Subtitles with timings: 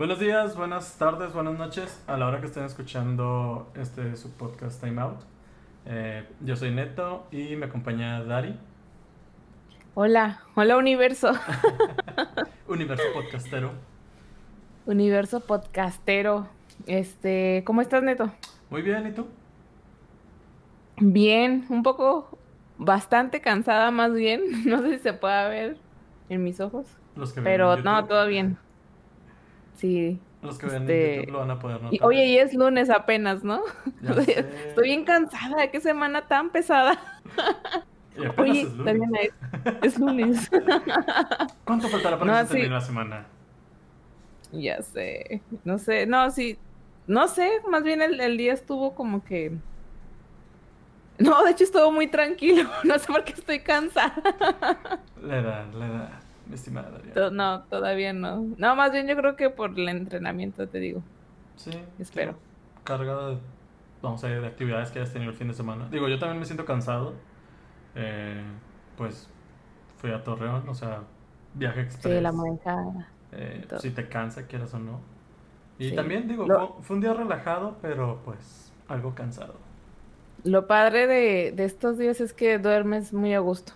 [0.00, 4.82] Buenos días, buenas tardes, buenas noches a la hora que estén escuchando este su podcast
[4.82, 5.18] Time Out.
[5.84, 8.58] Eh, yo soy Neto y me acompaña Dari.
[9.92, 11.32] Hola, hola universo.
[12.66, 13.72] universo podcastero.
[14.86, 16.48] Universo podcastero.
[16.86, 18.32] Este, ¿cómo estás, Neto?
[18.70, 19.26] Muy bien, ¿y tú?
[20.96, 22.38] Bien, un poco
[22.78, 24.40] bastante cansada más bien.
[24.64, 25.76] No sé si se puede ver
[26.30, 26.86] en mis ojos.
[27.16, 28.56] Los que pero no, todo bien.
[29.80, 30.20] Sí.
[30.42, 32.06] Los que ven en este, YouTube lo van a poder notar.
[32.06, 33.62] oye, y es lunes apenas, ¿no?
[34.68, 35.70] Estoy bien cansada.
[35.70, 36.98] Qué semana tan pesada.
[38.36, 39.30] oye, es lunes.
[39.82, 40.50] es, lunes.
[41.64, 43.26] ¿Cuánto faltará para que se la semana?
[44.52, 45.40] Ya sé.
[45.64, 46.06] No sé.
[46.06, 46.58] No, sí.
[47.06, 47.50] No sé.
[47.70, 49.52] Más bien el, el día estuvo como que.
[51.18, 52.68] No, de hecho estuvo muy tranquilo.
[52.84, 54.14] No sé por qué estoy cansada.
[55.22, 56.90] La edad, la edad estimada
[57.32, 58.46] No, todavía no.
[58.56, 61.02] No, más bien yo creo que por el entrenamiento, te digo.
[61.56, 61.70] Sí.
[61.98, 62.34] Espero.
[62.84, 63.38] Carga de,
[64.02, 65.88] vamos a de actividades que hayas tenido el fin de semana.
[65.90, 67.14] Digo, yo también me siento cansado.
[67.94, 68.42] Eh,
[68.96, 69.28] pues
[69.98, 71.02] fui a Torreón, o sea,
[71.54, 72.16] viaje express.
[72.16, 73.08] Sí, la manejada.
[73.32, 75.00] Eh, si te cansa, quieras o no.
[75.78, 79.54] Y también, digo, fue, fue un día relajado, pero pues algo cansado.
[80.44, 83.72] Lo padre de, de estos días es que duermes muy a gusto.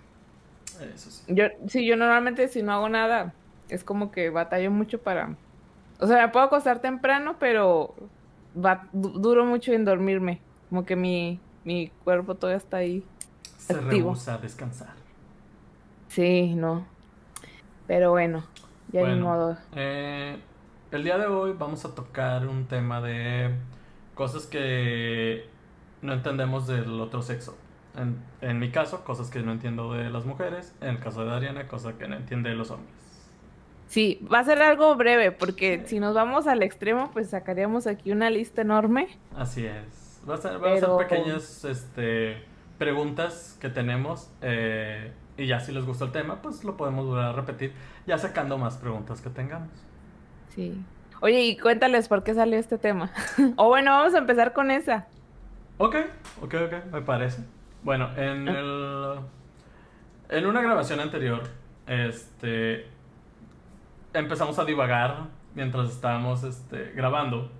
[0.95, 1.23] Eso sí.
[1.29, 3.35] Yo, sí, yo normalmente si no hago nada,
[3.69, 5.37] es como que batallo mucho para...
[6.01, 7.95] O sea, me puedo acostar temprano, pero
[8.55, 10.41] va, duro mucho en dormirme.
[10.69, 13.05] Como que mi, mi cuerpo todavía está ahí.
[13.59, 14.15] Se activo.
[14.27, 14.95] a descansar.
[16.09, 16.87] Sí, no.
[17.87, 18.45] Pero bueno,
[18.93, 19.59] ya bueno, ni modo.
[19.73, 20.39] Eh,
[20.91, 23.51] el día de hoy vamos a tocar un tema de
[24.15, 25.47] cosas que
[26.03, 27.57] no entendemos del otro sexo.
[27.97, 30.75] En, en, mi caso, cosas que no entiendo de las mujeres.
[30.81, 32.93] En el caso de Ariana, cosas que no entiende de los hombres.
[33.87, 38.11] Sí, va a ser algo breve, porque si nos vamos al extremo, pues sacaríamos aquí
[38.11, 39.09] una lista enorme.
[39.37, 40.21] Así es.
[40.29, 42.43] Va a ser, va a ser pequeñas este,
[42.79, 44.31] preguntas que tenemos.
[44.43, 47.73] Eh, y ya si les gusta el tema, pues lo podemos volver a repetir,
[48.07, 49.71] ya sacando más preguntas que tengamos.
[50.49, 50.83] Sí.
[51.21, 53.11] Oye, y cuéntales por qué salió este tema.
[53.57, 55.07] o bueno, vamos a empezar con esa.
[55.79, 55.97] Ok,
[56.43, 57.43] ok, ok, me parece.
[57.85, 58.59] Bueno, en ah.
[58.59, 60.37] el.
[60.37, 61.43] En una grabación anterior,
[61.87, 62.87] este.
[64.15, 67.51] Empezamos a divagar mientras estábamos este, grabando.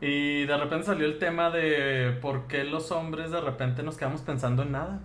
[0.00, 4.20] Y de repente salió el tema de por qué los hombres de repente nos quedamos
[4.22, 5.00] pensando en nada.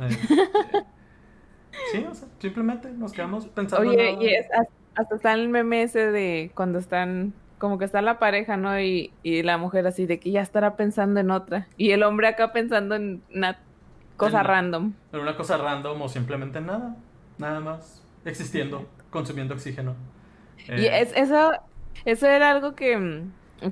[0.00, 0.34] Este,
[1.92, 4.18] sí, o sea, simplemente nos quedamos pensando en nada.
[4.18, 4.46] Oye,
[4.96, 8.78] hasta está el meme ese de cuando están como que está la pareja, ¿no?
[8.80, 11.68] Y, y, la mujer así de que ya estará pensando en otra.
[11.76, 13.58] Y el hombre acá pensando en una
[14.16, 14.92] cosa random.
[15.12, 16.96] En una cosa random o simplemente nada.
[17.38, 18.02] Nada más.
[18.24, 19.94] Existiendo, consumiendo oxígeno.
[20.68, 21.52] Y eh, es, eso,
[22.04, 23.22] eso era algo que,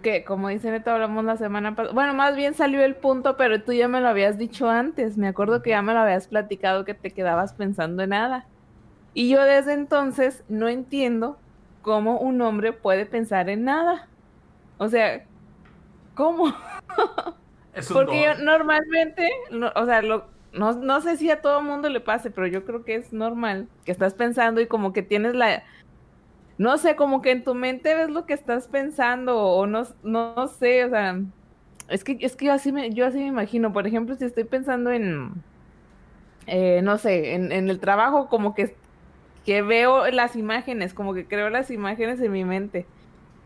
[0.03, 1.93] que, como dice Neto, hablamos la semana pasada.
[1.93, 5.19] Bueno, más bien salió el punto, pero tú ya me lo habías dicho antes.
[5.19, 8.47] Me acuerdo que ya me lo habías platicado que te quedabas pensando en nada.
[9.13, 11.39] Y yo desde entonces no entiendo
[11.85, 14.09] cómo un hombre puede pensar en nada.
[14.79, 15.25] O sea,
[16.15, 16.53] ¿cómo?
[17.93, 19.29] Porque yo normalmente,
[19.77, 22.85] o sea, lo, no, no sé si a todo mundo le pase, pero yo creo
[22.85, 25.65] que es normal que estás pensando y como que tienes la,
[26.57, 30.49] no sé, como que en tu mente ves lo que estás pensando o no, no,
[30.49, 31.21] sé, o sea,
[31.89, 34.45] es que, es que yo así me, yo así me imagino, por ejemplo, si estoy
[34.45, 35.33] pensando en,
[36.47, 38.77] eh, no sé, en, en el trabajo, como que
[39.45, 42.87] que veo las imágenes, como que creo las imágenes en mi mente.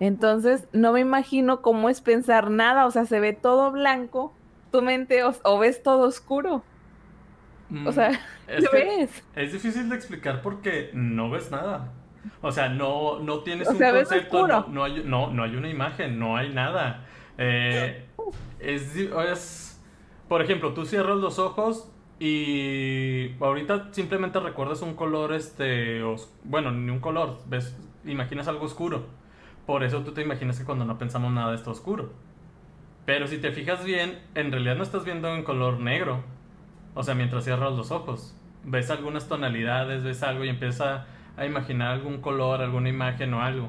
[0.00, 4.32] Entonces, no me imagino cómo es pensar nada, o sea, se ve todo blanco,
[4.70, 6.62] tu mente, o, ves todo oscuro.
[7.84, 9.24] o sea, mm, ¿qué ves?
[9.34, 11.92] Es difícil de explicar porque no ves nada.
[12.42, 16.36] O sea, no, no tienes un concepto, no, hay, no, no hay una imagen, no
[16.36, 17.06] hay nada.
[17.38, 18.06] Eh,
[18.60, 19.82] es, es,
[20.28, 26.02] por ejemplo, tú cierras los ojos y ahorita simplemente recuerdas un color, este,
[26.44, 29.06] bueno, ni un color, ves, imaginas algo oscuro.
[29.66, 32.10] Por eso tú te imaginas que cuando no pensamos nada está oscuro.
[33.04, 36.22] Pero si te fijas bien, en realidad no estás viendo en color negro.
[36.94, 38.34] O sea, mientras cierras los ojos.
[38.64, 41.06] Ves algunas tonalidades, ves algo y empiezas
[41.36, 43.68] a imaginar algún color, alguna imagen o algo.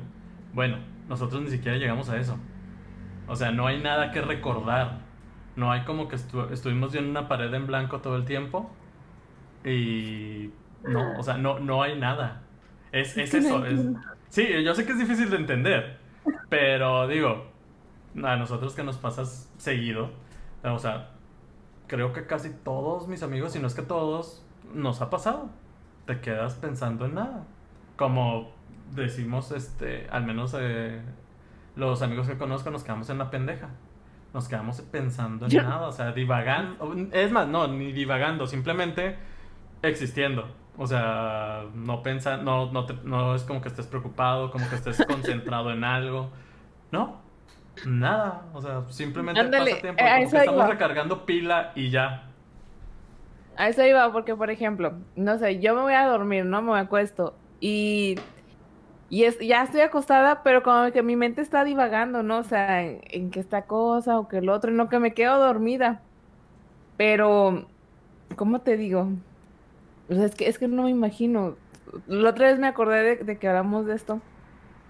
[0.54, 0.78] Bueno,
[1.08, 2.38] nosotros ni siquiera llegamos a eso.
[3.28, 5.09] O sea, no hay nada que recordar.
[5.60, 8.72] No hay como que estuvimos viendo una pared en blanco todo el tiempo
[9.66, 10.52] y
[10.84, 12.44] no, o sea, no, no hay nada.
[12.94, 13.62] Es, es eso.
[14.30, 15.98] sí, yo sé que es difícil de entender,
[16.48, 17.48] pero digo,
[18.24, 20.12] a nosotros que nos pasas seguido,
[20.64, 21.10] o sea,
[21.88, 25.50] creo que casi todos mis amigos, si no es que todos, nos ha pasado.
[26.06, 27.44] Te quedas pensando en nada.
[27.98, 28.52] Como
[28.96, 31.02] decimos, este, al menos eh,
[31.76, 33.70] los amigos que conozco nos quedamos en la pendeja.
[34.34, 36.96] Nos quedamos pensando en nada, o sea, divagando.
[37.12, 39.18] Es más, no, ni divagando, simplemente
[39.82, 40.48] existiendo.
[40.78, 45.04] O sea, no pensa, no, no, no es como que estés preocupado, como que estés
[45.08, 46.30] concentrado en algo.
[46.92, 47.22] No,
[47.86, 48.44] nada.
[48.54, 50.04] O sea, simplemente pasa tiempo.
[50.04, 52.30] Como que estamos recargando pila y ya.
[53.58, 56.62] A eso iba, porque por ejemplo, no sé, yo me voy a dormir, ¿no?
[56.62, 58.16] Me acuesto y,
[59.10, 62.38] y es, ya estoy acostada, pero como que mi mente está divagando, ¿no?
[62.38, 66.02] O sea, en, que esta cosa o que el otro, no que me quedo dormida.
[66.96, 67.66] Pero,
[68.36, 69.10] ¿cómo te digo?
[70.10, 71.56] O sea, es que, es que no me imagino.
[72.08, 74.22] La otra vez me acordé de, que hablamos de esto.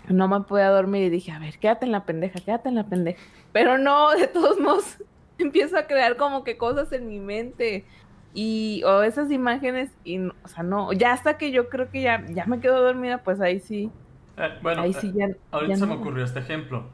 [0.10, 2.86] No me podía dormir y dije, a ver, quédate en la pendeja, quédate en la
[2.86, 3.22] pendeja.
[3.54, 4.98] Pero no, de todos modos,
[5.38, 7.86] empiezo a crear como que cosas en mi mente
[8.34, 12.24] y o esas imágenes y o sea no ya hasta que yo creo que ya
[12.30, 13.92] ya me quedo dormida pues ahí sí
[14.40, 16.86] eh, bueno ahí sí eh, ya, ahorita se me ocurrió este ejemplo.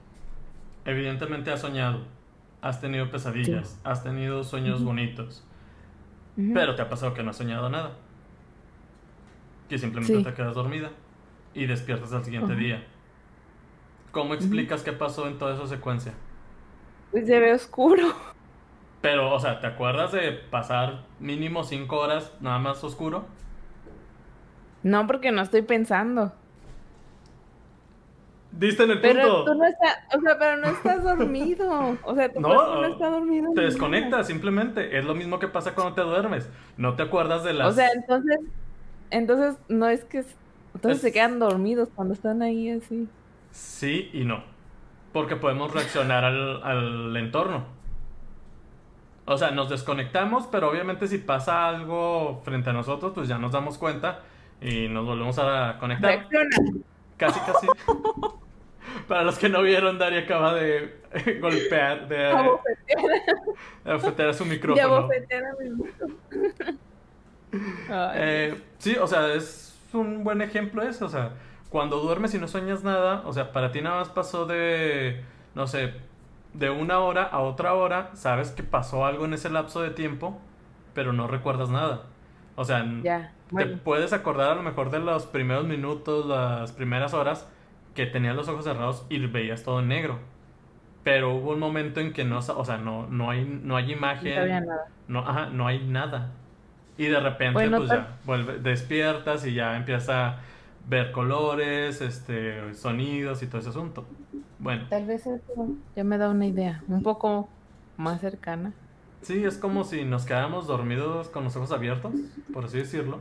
[0.86, 2.01] Evidentemente has soñado
[2.62, 5.45] has tenido pesadillas has tenido sueños bonitos
[6.53, 7.92] pero te ha pasado que no has soñado nada
[9.69, 10.89] que simplemente te quedas dormida
[11.53, 12.83] y despiertas al siguiente día.
[14.12, 16.13] ¿cómo explicas qué pasó en toda esa secuencia?
[17.12, 18.13] pues se ve oscuro.
[19.01, 23.25] Pero, o sea, ¿te acuerdas de pasar mínimo cinco horas nada más oscuro?
[24.83, 26.33] No, porque no estoy pensando.
[28.57, 29.52] Diste en el pero punto.
[29.52, 31.98] Tú no estás, o sea, pero no estás dormido.
[32.04, 33.54] O sea, tu no, no está dormido.
[33.54, 34.98] Te desconectas simplemente.
[34.98, 36.50] Es lo mismo que pasa cuando te duermes.
[36.78, 37.68] No te acuerdas de las.
[37.68, 38.40] O sea, entonces,
[39.12, 40.24] entonces no es que,
[40.74, 43.10] entonces se quedan dormidos cuando están ahí así.
[43.52, 44.44] Sí y no,
[45.12, 47.66] porque podemos reaccionar al, al entorno.
[49.25, 53.52] O sea, nos desconectamos, pero obviamente si pasa algo frente a nosotros, pues ya nos
[53.52, 54.19] damos cuenta
[54.62, 56.28] y nos volvemos a conectar.
[57.18, 57.68] Casi, casi.
[59.08, 61.02] Para los que no vieron, Daria acaba de
[61.42, 62.28] golpear, de,
[63.86, 65.08] abofetear a su micrófono.
[65.08, 66.16] De a mi micrófono.
[68.16, 71.06] eh, sí, o sea, es un buen ejemplo eso.
[71.06, 71.32] O sea,
[71.70, 75.22] cuando duermes y no sueñas nada, o sea, para ti nada más pasó de,
[75.56, 75.94] no sé,
[76.54, 80.40] de una hora a otra hora, sabes que pasó algo en ese lapso de tiempo,
[80.94, 82.04] pero no recuerdas nada.
[82.56, 82.86] O sea,
[83.56, 87.48] te puedes acordar a lo mejor de los primeros minutos, las primeras horas,
[87.95, 90.19] que tenías los ojos cerrados y veías todo en negro.
[91.03, 94.65] Pero hubo un momento en que no, o sea, no, no hay, no hay imagen.
[95.07, 96.31] No, ajá, no hay nada.
[96.97, 100.39] Y de repente, pues ya, vuelve, despiertas y ya empiezas a
[100.88, 104.06] ver colores, este, sonidos y todo ese asunto.
[104.59, 104.86] Bueno.
[104.89, 105.42] Tal vez eso
[105.95, 107.50] ya me da una idea, un poco
[107.97, 108.74] más cercana.
[109.21, 112.13] Sí, es como si nos quedáramos dormidos con los ojos abiertos,
[112.53, 113.19] por así decirlo.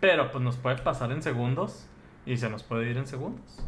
[0.00, 1.86] Pero pues nos puede pasar en segundos
[2.24, 3.64] y se nos puede ir en segundos.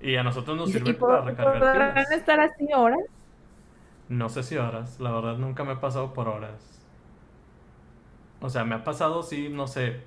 [0.00, 3.00] Y a nosotros nos sirve para recargar ¿Podrán estar así horas?
[4.08, 6.80] No sé si horas, la verdad nunca me ha pasado por horas.
[8.40, 10.00] O sea, me ha pasado, sí, no sé,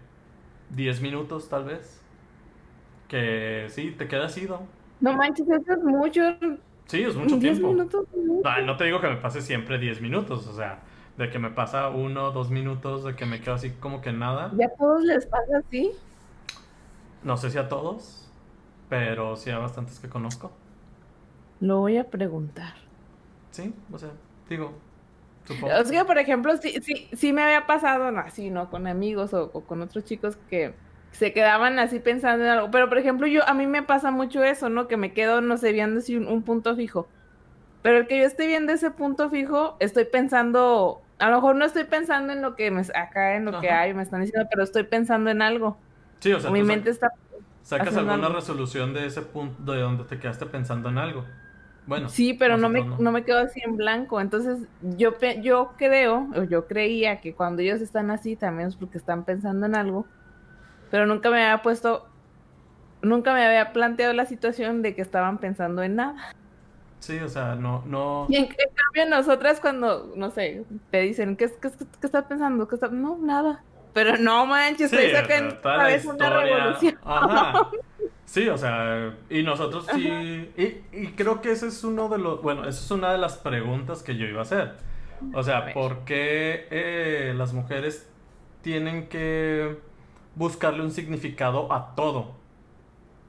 [0.69, 2.01] 10 minutos tal vez.
[3.07, 4.61] Que sí, te quedas ido.
[5.01, 6.21] No manches, eso es mucho.
[6.85, 7.73] Sí, es mucho tiempo.
[7.73, 10.79] Minutos, no, no te digo que me pase siempre 10 minutos, o sea,
[11.17, 14.51] de que me pasa uno, dos minutos, de que me quedo así como que nada.
[14.55, 15.91] ¿Ya a todos les pasa así?
[17.23, 18.28] No sé si a todos,
[18.89, 20.51] pero sí a bastantes que conozco.
[21.61, 22.73] Lo voy a preguntar.
[23.51, 24.09] Sí, o sea,
[24.49, 24.73] digo,
[25.45, 25.75] supongo.
[25.75, 28.69] O sea, por ejemplo, sí, sí, sí me había pasado así, ¿no?
[28.69, 30.73] Con amigos o con otros chicos que
[31.11, 32.71] se quedaban así pensando en algo.
[32.71, 34.87] Pero, por ejemplo, yo a mí me pasa mucho eso, ¿no?
[34.87, 37.07] Que me quedo, no sé, viendo así un, punto fijo.
[37.81, 41.65] Pero el que yo esté viendo ese punto fijo, estoy pensando, a lo mejor no
[41.65, 44.63] estoy pensando en lo que me, acá en lo que hay, me están diciendo, pero
[44.63, 45.77] estoy pensando en algo.
[46.19, 47.09] Sí, o sea, mi mente está...
[47.63, 51.25] Sacas alguna resolución de ese punto de donde te quedaste pensando en algo.
[51.85, 52.09] Bueno.
[52.09, 53.11] Sí, pero no me, no.
[53.11, 54.21] me quedo así en blanco.
[54.21, 54.59] Entonces,
[54.97, 59.25] yo, yo creo, o yo creía que cuando ellos están así, también es porque están
[59.25, 60.05] pensando en algo
[60.91, 62.07] pero nunca me había puesto,
[63.01, 66.33] nunca me había planteado la situación de que estaban pensando en nada.
[66.99, 68.25] Sí, o sea, no, no.
[68.29, 72.67] Y en, cambio nosotras cuando, no sé, te dicen, ¿qué, qué, qué estás pensando?
[72.67, 72.89] ¿Qué está?
[72.89, 73.63] No, nada.
[73.93, 75.57] Pero no manches, estoy sacando
[76.09, 76.97] una revolución.
[77.03, 77.69] Ajá.
[78.25, 80.07] Sí, o sea, y nosotros sí,
[80.55, 83.37] y, y, creo que ese es uno de los, bueno, esa es una de las
[83.37, 84.75] preguntas que yo iba a hacer.
[85.33, 88.07] O sea, ¿por qué eh, las mujeres
[88.61, 89.79] tienen que
[90.35, 92.35] buscarle un significado a todo.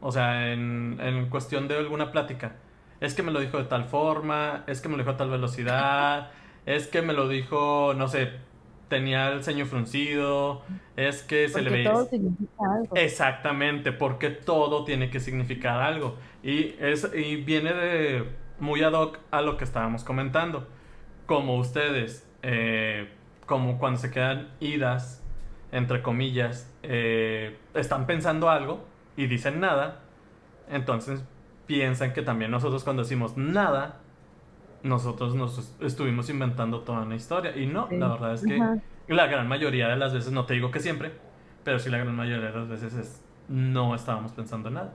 [0.00, 2.56] O sea, en, en cuestión de alguna plática.
[3.00, 5.30] Es que me lo dijo de tal forma, es que me lo dijo a tal
[5.30, 6.30] velocidad,
[6.66, 8.30] es que me lo dijo, no sé,
[8.90, 10.62] tenía el ceño fruncido,
[10.96, 11.84] es que se le ve...
[11.84, 12.94] Todo significa algo.
[12.94, 16.16] Exactamente, porque todo tiene que significar algo.
[16.42, 18.24] Y, es, y viene de
[18.58, 20.68] muy ad hoc a lo que estábamos comentando.
[21.24, 23.08] Como ustedes, eh,
[23.46, 25.22] como cuando se quedan idas,
[25.72, 28.84] entre comillas, eh, están pensando algo
[29.16, 30.02] y dicen nada,
[30.68, 31.24] entonces
[31.66, 33.99] piensan que también nosotros cuando decimos nada,
[34.82, 37.56] nosotros nos estuvimos inventando toda una historia.
[37.56, 38.58] Y no, la verdad es que
[39.08, 41.12] la gran mayoría de las veces, no te digo que siempre,
[41.64, 44.92] pero sí la gran mayoría de las veces es, no estábamos pensando en nada.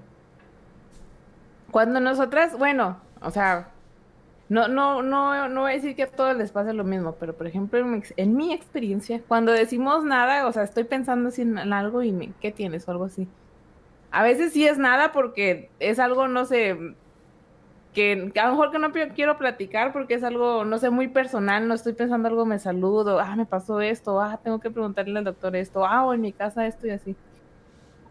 [1.72, 3.70] Cuando nosotras, bueno, o sea,
[4.48, 7.34] no, no, no, no voy a decir que a todos les pase lo mismo, pero
[7.34, 12.12] por ejemplo, en mi, experiencia, cuando decimos nada, o sea, estoy pensando en algo y
[12.12, 12.88] me, ¿qué tienes?
[12.88, 13.27] o algo así.
[14.12, 16.77] A veces sí es nada porque es algo, no sé,
[17.96, 21.68] que, a lo mejor que no quiero platicar porque es algo, no sé, muy personal,
[21.68, 25.25] no estoy pensando algo, me saludo, ah, me pasó esto, ah, tengo que preguntarle al
[25.25, 27.16] doctor esto, ah, o en mi casa esto y así.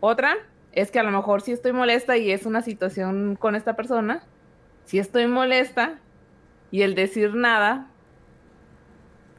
[0.00, 0.34] Otra
[0.72, 4.24] es que a lo mejor sí estoy molesta y es una situación con esta persona,
[4.86, 6.00] si estoy molesta
[6.70, 7.88] y el decir nada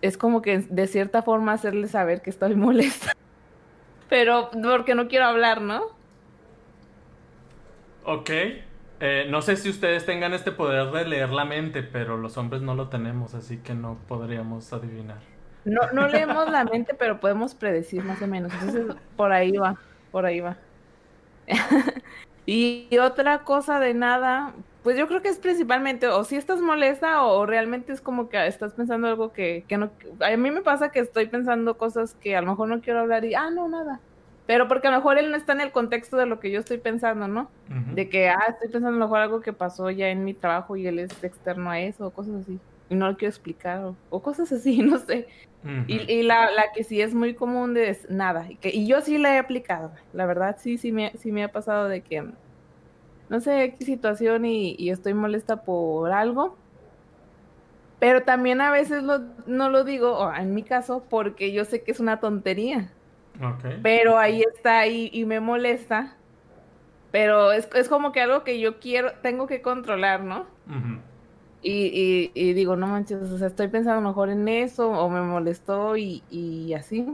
[0.02, 3.14] es como que de cierta forma hacerle saber que estoy molesta.
[4.08, 5.82] Pero porque no quiero hablar, ¿no?
[8.06, 8.30] Ok.
[9.00, 12.62] Eh, no sé si ustedes tengan este poder de leer la mente, pero los hombres
[12.62, 15.18] no lo tenemos, así que no podríamos adivinar.
[15.66, 18.54] No, no leemos la mente, pero podemos predecir más o menos.
[18.54, 19.78] Entonces, por ahí va,
[20.12, 20.58] por ahí va.
[22.46, 27.24] y otra cosa de nada, pues yo creo que es principalmente o si estás molesta
[27.24, 29.92] o, realmente es como que estás pensando algo que, que no...
[30.22, 33.25] A mí me pasa que estoy pensando cosas que a lo mejor no quiero hablar
[33.25, 34.00] y, ah, no, nada.
[34.48, 36.60] Pero porque a lo mejor él no está en el contexto de lo que yo
[36.60, 37.50] estoy pensando, ¿no?
[37.94, 40.75] De que, ah, estoy pensando a lo mejor algo que pasó ya en mi trabajo
[40.75, 42.60] y él es externo a eso, o cosas así.
[42.88, 45.28] Y no lo quiero explicar, o, cosas así, no sé.
[45.88, 48.46] Y, la, la, que sí es muy común de es nada.
[48.48, 49.92] Y, que, y yo sí la he aplicado.
[50.14, 52.24] La verdad, sí, sí me, sí me ha pasado de que,
[53.30, 56.56] no sé qué situación y, y estoy molesta por algo.
[57.98, 61.82] Pero también a veces lo, no lo digo, o en mi caso, porque yo sé
[61.82, 62.92] que es una tontería.
[63.82, 66.15] Pero ahí está y, me molesta.
[67.12, 70.46] Pero es, es, como que algo que yo quiero, tengo que controlar, ¿no?
[71.62, 75.98] y, y, digo, no manches, o sea, estoy pensando mejor en eso, o me molestó
[75.98, 77.08] y, y así.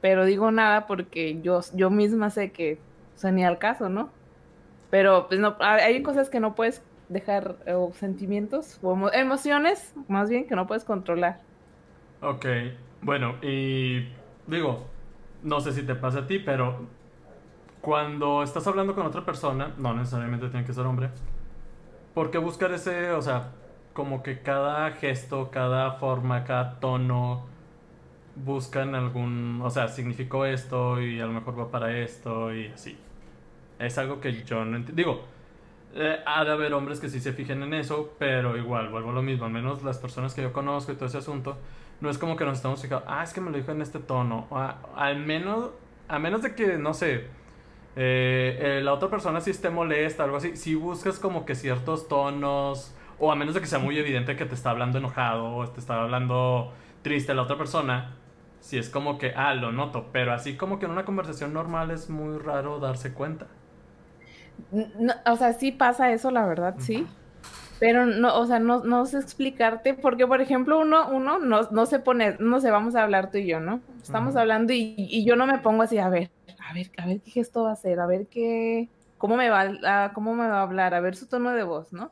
[0.00, 2.78] Pero digo nada porque yo, yo misma sé que,
[3.14, 4.10] o sea, ni al caso, ¿no?
[4.90, 10.46] Pero pues no, hay cosas que no puedes dejar, o sentimientos, o emociones, más bien,
[10.46, 11.40] que no puedes controlar.
[12.20, 12.46] Ok,
[13.02, 14.08] bueno, y
[14.46, 14.86] digo,
[15.46, 16.86] no sé si te pasa a ti, pero
[17.80, 21.08] cuando estás hablando con otra persona, no necesariamente tiene que ser hombre,
[22.14, 23.52] ¿por qué buscar ese, o sea,
[23.92, 27.46] como que cada gesto, cada forma, cada tono
[28.34, 32.98] buscan algún, o sea, significó esto y a lo mejor va para esto y así?
[33.78, 35.00] Es algo que yo no entiendo.
[35.00, 35.24] Digo,
[35.94, 39.14] eh, ha de haber hombres que sí se fijen en eso, pero igual, vuelvo a
[39.14, 41.56] lo mismo, al menos las personas que yo conozco y todo ese asunto,
[42.00, 43.98] no es como que nos estamos fijando, ah, es que me lo dijo en este
[43.98, 44.46] tono.
[44.94, 45.70] al menos,
[46.08, 47.26] a menos de que, no sé,
[47.96, 52.08] eh, eh, la otra persona sí esté molesta, algo así, si buscas como que ciertos
[52.08, 55.66] tonos, o a menos de que sea muy evidente que te está hablando enojado o
[55.68, 56.72] te está hablando
[57.02, 58.16] triste la otra persona,
[58.60, 61.90] si es como que, ah, lo noto, pero así como que en una conversación normal
[61.90, 63.46] es muy raro darse cuenta.
[65.24, 67.06] o sea, sí pasa eso, la verdad, sí.
[67.78, 71.86] Pero no, o sea, no, no sé explicarte, porque por ejemplo, uno, uno no, no
[71.86, 73.80] se pone, no sé, vamos a hablar tú y yo, ¿no?
[74.02, 76.30] Estamos hablando y, y, yo no me pongo así, a ver,
[76.68, 79.72] a ver, a ver qué gesto va a hacer, a ver qué, cómo me va,
[79.84, 82.10] a, cómo me va a hablar, a ver su tono de voz, ¿no?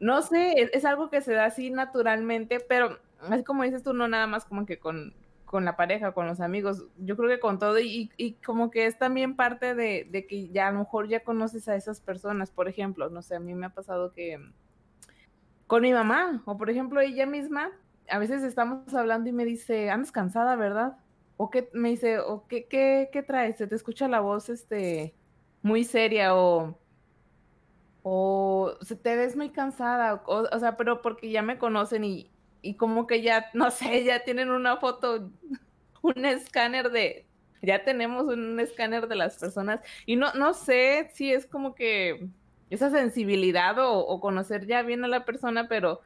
[0.00, 2.98] No sé, es, es, algo que se da así naturalmente, pero
[3.30, 5.14] así como dices tú, no nada más como que con,
[5.52, 8.86] con la pareja, con los amigos, yo creo que con todo y, y como que
[8.86, 12.50] es también parte de, de, que ya a lo mejor ya conoces a esas personas,
[12.50, 14.40] por ejemplo, no sé, a mí me ha pasado que
[15.66, 17.70] con mi mamá, o por ejemplo ella misma,
[18.08, 20.96] a veces estamos hablando y me dice, andas cansada, ¿verdad?
[21.36, 25.14] O que me dice, o qué, qué, qué traes, se te escucha la voz este
[25.60, 26.78] muy seria o
[28.02, 32.31] o se te ves muy cansada, o, o sea, pero porque ya me conocen y,
[32.62, 35.30] y como que ya, no sé, ya tienen una foto,
[36.02, 37.26] un escáner de,
[37.60, 42.28] ya tenemos un escáner de las personas y no, no sé si es como que
[42.70, 46.00] esa sensibilidad o, conocer ya bien a la persona, pero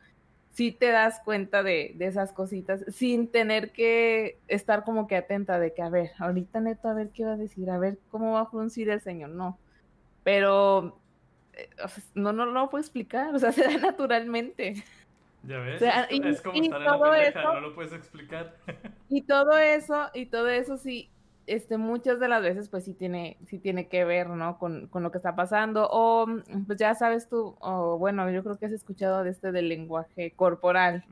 [0.50, 5.72] sí te das cuenta de, esas cositas sin tener que estar como que atenta de
[5.74, 8.40] que, a ver, ahorita neto, a ver qué va a decir, a ver cómo va
[8.40, 9.58] a fruncir el señor, no.
[10.24, 10.98] Pero
[11.52, 11.68] eh,
[12.14, 14.82] no, no, no lo puedo explicar, o sea, se da naturalmente.
[15.42, 18.56] Ya ves, es como estar en la pendeja, no lo puedes explicar.
[19.08, 21.10] Y todo eso, y todo eso sí,
[21.46, 24.58] este, muchas de las veces pues sí tiene, sí tiene que ver, ¿no?
[24.58, 25.88] Con, lo que está pasando.
[25.90, 26.26] O
[26.66, 30.32] pues ya sabes tú, o bueno, yo creo que has escuchado de este del lenguaje
[30.32, 31.04] corporal,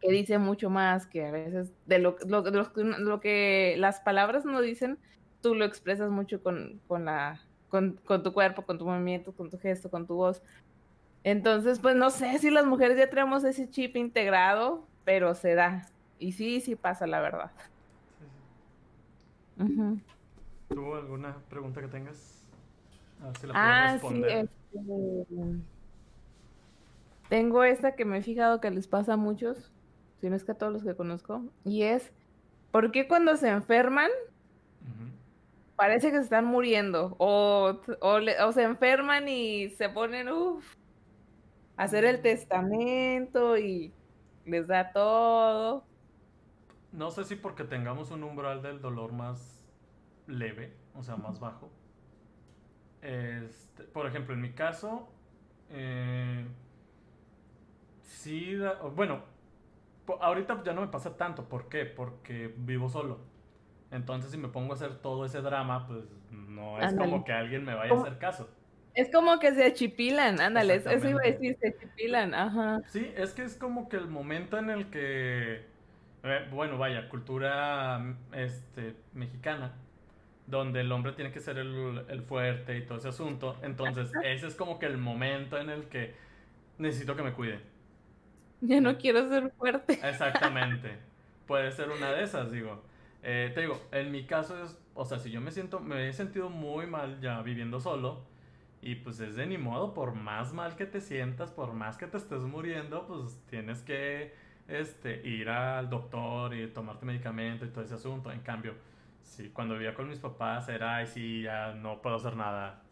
[0.00, 4.60] que dice mucho más que a veces de lo, lo, lo, que las palabras no
[4.62, 4.98] dicen,
[5.42, 9.50] tú lo expresas mucho con, con la, con, con tu cuerpo, con tu movimiento, con
[9.50, 10.42] tu gesto, con tu voz.
[11.26, 15.84] Entonces, pues no sé si las mujeres ya tenemos ese chip integrado, pero se da.
[16.20, 17.50] Y sí, sí pasa, la verdad.
[20.68, 22.46] ¿Tú alguna pregunta que tengas?
[23.20, 24.48] A ver si la ah, responder.
[24.70, 24.78] sí.
[24.78, 25.26] Este...
[27.28, 29.72] Tengo esta que me he fijado que les pasa a muchos,
[30.20, 32.12] si no es que a todos los que conozco, y es,
[32.70, 34.10] ¿por qué cuando se enferman
[35.74, 37.16] parece que se están muriendo?
[37.18, 40.75] O, o, se enferman y se ponen, uff,
[41.76, 43.92] hacer el testamento y
[44.44, 45.84] les da todo.
[46.92, 49.62] No sé si porque tengamos un umbral del dolor más
[50.26, 51.70] leve, o sea, más bajo.
[53.02, 55.08] Este, por ejemplo, en mi caso,
[55.70, 56.46] eh,
[58.02, 58.56] sí,
[58.94, 59.22] bueno,
[60.20, 61.48] ahorita ya no me pasa tanto.
[61.48, 61.84] ¿Por qué?
[61.84, 63.18] Porque vivo solo.
[63.90, 67.64] Entonces, si me pongo a hacer todo ese drama, pues no es como que alguien
[67.64, 68.48] me vaya a hacer caso.
[68.96, 72.80] Es como que se achipilan, ándale, eso iba a decir, se achipilan, ajá.
[72.88, 75.66] Sí, es que es como que el momento en el que,
[76.50, 79.74] bueno, vaya, cultura este, mexicana,
[80.46, 84.54] donde el hombre tiene que ser el, fuerte y todo ese asunto, entonces ese es
[84.54, 86.14] como que el momento en el que
[86.78, 87.60] necesito que me cuiden.
[88.62, 90.00] Ya no quiero ser fuerte.
[90.02, 90.96] Exactamente,
[91.46, 92.82] puede ser una de esas, digo.
[93.22, 96.14] Eh, te digo, en mi caso es, o sea, si yo me siento, me he
[96.14, 98.24] sentido muy mal ya viviendo solo,
[98.82, 102.06] y pues es de ni modo, por más mal que te sientas, por más que
[102.06, 104.32] te estés muriendo, pues tienes que
[104.68, 108.30] este, ir al doctor y tomarte medicamento y todo ese asunto.
[108.30, 108.74] En cambio,
[109.22, 112.82] si cuando vivía con mis papás era, ay, sí, ya no puedo hacer nada.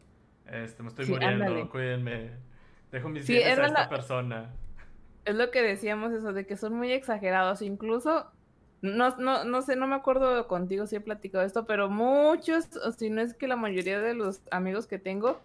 [0.50, 2.31] Este, me estoy muriendo, cuídenme.
[2.91, 4.50] Dejo mis sí, a esta persona.
[5.25, 7.63] Es lo que decíamos eso, de que son muy exagerados.
[7.63, 8.30] Incluso,
[8.82, 12.93] no, no, no sé, no me acuerdo contigo si he platicado esto, pero muchos, o
[12.93, 15.41] si no es que la mayoría de los amigos que tengo,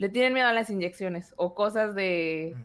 [0.00, 2.56] le tienen miedo a las inyecciones o cosas de,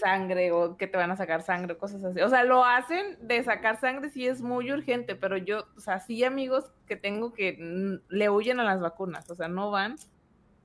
[0.00, 2.22] sangre o que te van a sacar sangre, cosas así.
[2.22, 6.00] O sea, lo hacen de sacar sangre si es muy urgente, pero yo, o sea,
[6.00, 9.96] sí amigos que tengo que le huyen a las vacunas, o sea, no van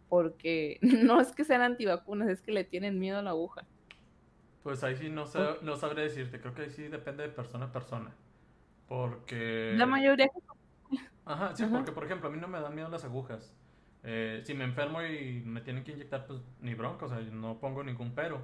[0.08, 3.66] porque no es que sean antivacunas, es que le tienen miedo a la aguja.
[4.64, 7.66] Pues ahí sí no, sé, no sabré decirte, creo que ahí sí depende de persona
[7.66, 8.16] a persona.
[8.88, 9.74] Porque...
[9.76, 10.30] La mayoría...
[11.26, 13.54] Ajá, sí, porque por ejemplo a mí no me dan miedo las agujas.
[14.04, 17.60] Eh, si me enfermo y me tienen que inyectar, pues ni bronca, o sea, no
[17.60, 18.42] pongo ningún pero.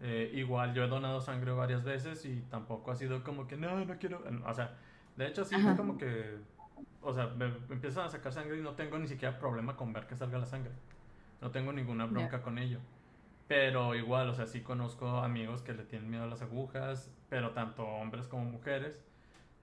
[0.00, 3.84] Eh, igual yo he donado sangre varias veces y tampoco ha sido como que no,
[3.84, 4.22] no quiero.
[4.46, 4.76] O sea,
[5.16, 6.36] de hecho, sí es como que.
[7.00, 10.06] O sea, me, empiezan a sacar sangre y no tengo ni siquiera problema con ver
[10.06, 10.72] que salga la sangre.
[11.40, 12.80] No tengo ninguna bronca con ello.
[13.46, 17.52] Pero igual, o sea, sí conozco amigos que le tienen miedo a las agujas, pero
[17.52, 19.02] tanto hombres como mujeres,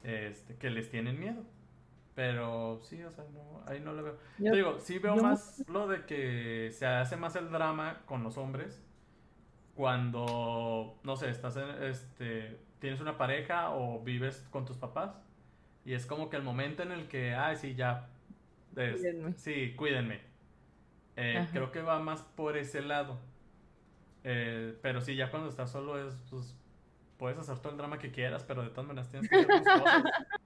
[0.03, 1.43] este, que les tienen miedo.
[2.15, 4.17] Pero sí, o sea, no, ahí no lo veo.
[4.39, 8.37] Yo, digo, sí veo más lo de que se hace más el drama con los
[8.37, 8.81] hombres
[9.75, 15.13] cuando, no sé, estás en, este, tienes una pareja o vives con tus papás
[15.83, 18.07] y es como que el momento en el que, ay, sí, ya,
[19.35, 20.21] sí, cuídenme.
[21.17, 23.19] Eh, creo que va más por ese lado.
[24.23, 26.57] Eh, pero sí, ya cuando estás solo es, pues,
[27.17, 29.73] puedes hacer todo el drama que quieras, pero de todas maneras tienes que hacer tus
[29.81, 30.03] cosas.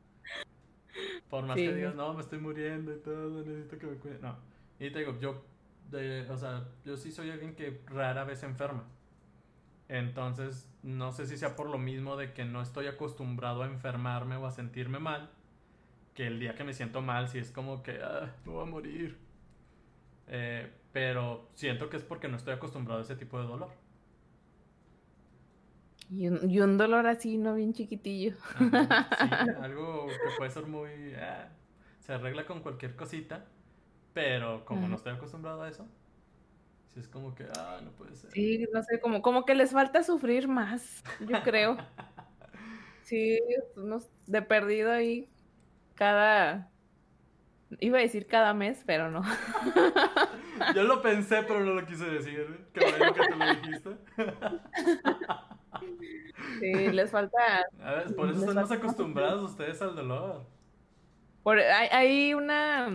[1.29, 4.19] Por más que digas, no, me estoy muriendo y todo, necesito que me cuide.
[4.21, 4.35] No.
[4.79, 5.43] Y te digo, yo,
[6.29, 8.83] o sea, yo sí soy alguien que rara vez enferma.
[9.87, 14.35] Entonces, no sé si sea por lo mismo de que no estoy acostumbrado a enfermarme
[14.35, 15.29] o a sentirme mal,
[16.13, 18.69] que el día que me siento mal, sí es como que, ah, me voy a
[18.69, 19.17] morir.
[20.27, 23.69] Eh, pero siento que es porque no estoy acostumbrado a ese tipo de dolor.
[26.11, 28.33] Y un, dolor así, no bien chiquitillo.
[28.57, 28.65] sí,
[29.61, 31.13] algo que puede ser muy...
[31.13, 31.49] Ah,
[31.99, 33.45] se arregla con cualquier cosita,
[34.13, 35.87] pero como no estoy acostumbrado a eso,
[36.87, 38.31] sí es como que, ah, no puede ser.
[38.31, 41.77] Sí, no sé, como, como que les falta sufrir más, yo creo.
[43.03, 43.39] sí,
[44.25, 45.29] de perdido ahí
[45.93, 46.71] cada...
[47.79, 49.21] Iba a decir cada mes, pero no.
[50.75, 52.65] Yo lo pensé, pero no lo quise decir.
[52.73, 53.89] Qué bueno que te lo dijiste.
[56.59, 57.37] Sí, les falta.
[57.81, 60.43] A ver, por eso están más acostumbrados ustedes al dolor.
[61.43, 62.89] Por, hay, una.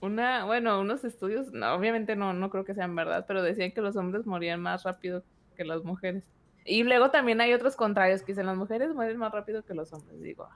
[0.00, 3.80] Una, bueno, unos estudios, no, obviamente no, no creo que sean verdad, pero decían que
[3.80, 5.22] los hombres morían más rápido
[5.56, 6.24] que las mujeres.
[6.64, 9.92] Y luego también hay otros contrarios que dicen las mujeres mueren más rápido que los
[9.92, 10.20] hombres.
[10.20, 10.48] Digo,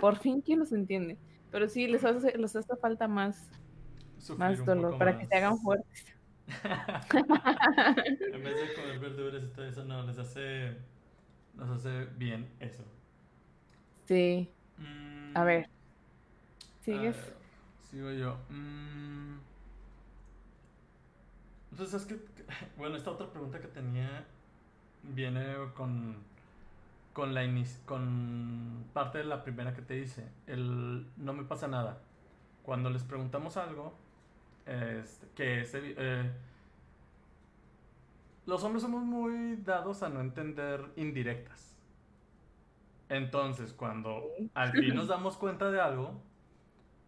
[0.00, 1.18] por fin, ¿quién los entiende?
[1.50, 3.50] Pero sí, les hace, les hace falta más,
[4.36, 6.04] más dolor para que se hagan fuertes.
[7.14, 10.76] en vez de comer verduras y todo eso, no, les hace,
[11.58, 12.84] les hace bien eso.
[14.06, 14.48] Sí.
[14.78, 15.36] Mm.
[15.36, 15.68] a ver.
[16.80, 17.16] ¿Sigues?
[17.90, 18.36] sigo yo.
[18.48, 19.38] Mm.
[21.72, 22.18] Entonces es que,
[22.76, 24.24] bueno, esta otra pregunta que tenía
[25.02, 26.16] viene con
[27.12, 27.42] con la
[27.86, 31.98] con parte de la primera que te hice, el no me pasa nada.
[32.62, 33.94] Cuando les preguntamos algo,
[34.66, 36.30] este, que es, eh,
[38.50, 41.78] los hombres somos muy dados a no entender indirectas.
[43.08, 46.20] Entonces, cuando al fin nos damos cuenta de algo,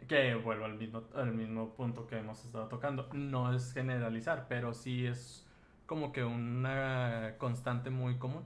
[0.07, 4.73] que vuelvo al mismo, al mismo punto que hemos estado tocando, no es generalizar, pero
[4.73, 5.45] sí es
[5.87, 8.45] como que una constante muy común.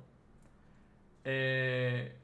[1.25, 2.17] Eh,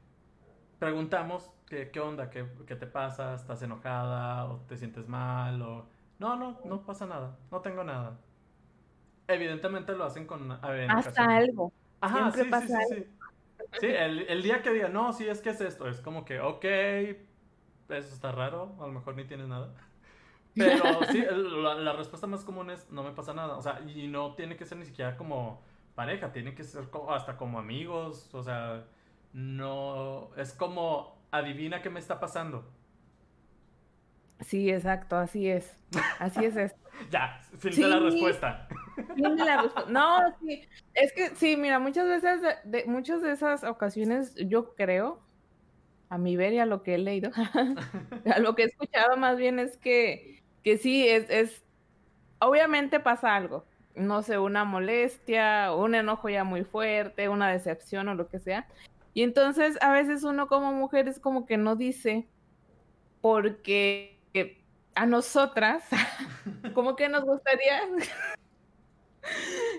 [0.79, 5.85] preguntamos qué, qué onda, ¿Qué, qué, te pasa, estás enojada o te sientes mal o...
[6.17, 8.17] No, no, no pasa nada, no tengo nada.
[9.27, 10.51] Evidentemente lo hacen con...
[10.51, 11.71] Hasta algo.
[12.01, 13.05] Ajá, sí, sí, sí,
[13.79, 16.41] sí, el, el, día que diga, no, sí, es que es esto, es como que,
[16.41, 19.73] ok, eso está raro, a lo mejor ni tienes nada.
[20.55, 23.57] Pero sí, la, respuesta más común es no me pasa nada.
[23.57, 25.63] O sea, y no tiene que ser ni siquiera como
[25.95, 28.29] pareja, tiene que ser hasta como amigos.
[28.33, 28.85] O sea,
[29.33, 30.29] no.
[30.37, 32.69] Es como adivina qué me está pasando.
[34.41, 35.75] Sí, exacto, así es.
[36.19, 36.79] Así es esto.
[37.09, 37.39] ya.
[37.57, 38.67] Fin de la respuesta.
[39.87, 40.19] No.
[40.93, 45.21] Es que sí, mira, muchas veces, de, muchas de esas ocasiones, yo creo,
[46.09, 47.31] a mi ver y a lo que he leído,
[48.33, 51.63] a lo que he escuchado más bien es que que sí, es, es,
[52.39, 58.15] obviamente pasa algo, no sé, una molestia, un enojo ya muy fuerte, una decepción o
[58.15, 58.67] lo que sea.
[59.13, 62.27] Y entonces a veces uno como mujer es como que no dice
[63.21, 64.19] porque
[64.95, 65.83] a nosotras
[66.73, 67.81] como que nos gustaría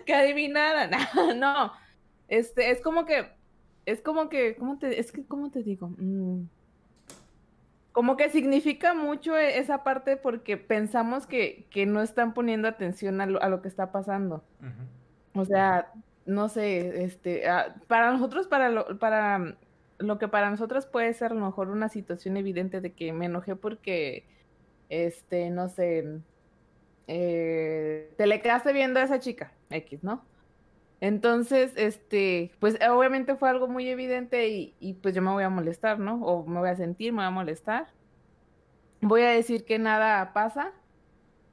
[0.07, 0.91] que adivinaran.
[1.37, 1.73] no,
[2.29, 3.33] este es como que
[3.87, 5.89] es como que ¿cómo te es que cómo te digo?
[5.99, 6.45] Mm,
[7.95, 13.27] como que significa mucho e, esa parte porque pensamos que, no están poniendo atención a
[13.27, 14.43] lo, que está pasando.
[15.33, 15.93] O sea,
[16.27, 19.57] no sé, este, ah, para nosotros, para lo, para
[19.99, 23.27] lo que para nosotros puede ser a lo mejor una situación evidente de que me
[23.27, 24.25] enojé porque,
[24.89, 26.21] este, no sé,
[27.07, 30.25] eh, te le quedaste viendo a esa chica, X, ¿no?
[31.01, 35.51] Entonces, este, pues obviamente fue algo muy evidente y, y, pues yo me voy a
[35.51, 36.15] molestar, ¿no?
[36.25, 37.89] O me voy a sentir, me voy a molestar.
[39.03, 40.73] Voy a decir que nada pasa,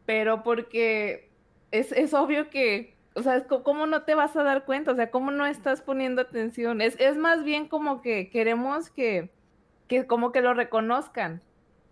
[0.06, 1.32] pero porque
[1.72, 4.92] es, es obvio que, o sea, ¿cómo no te vas a dar cuenta?
[4.92, 6.82] O sea, ¿cómo no estás poniendo atención?
[6.82, 9.32] Es, es más bien como que queremos que,
[9.88, 11.42] que como que lo reconozcan,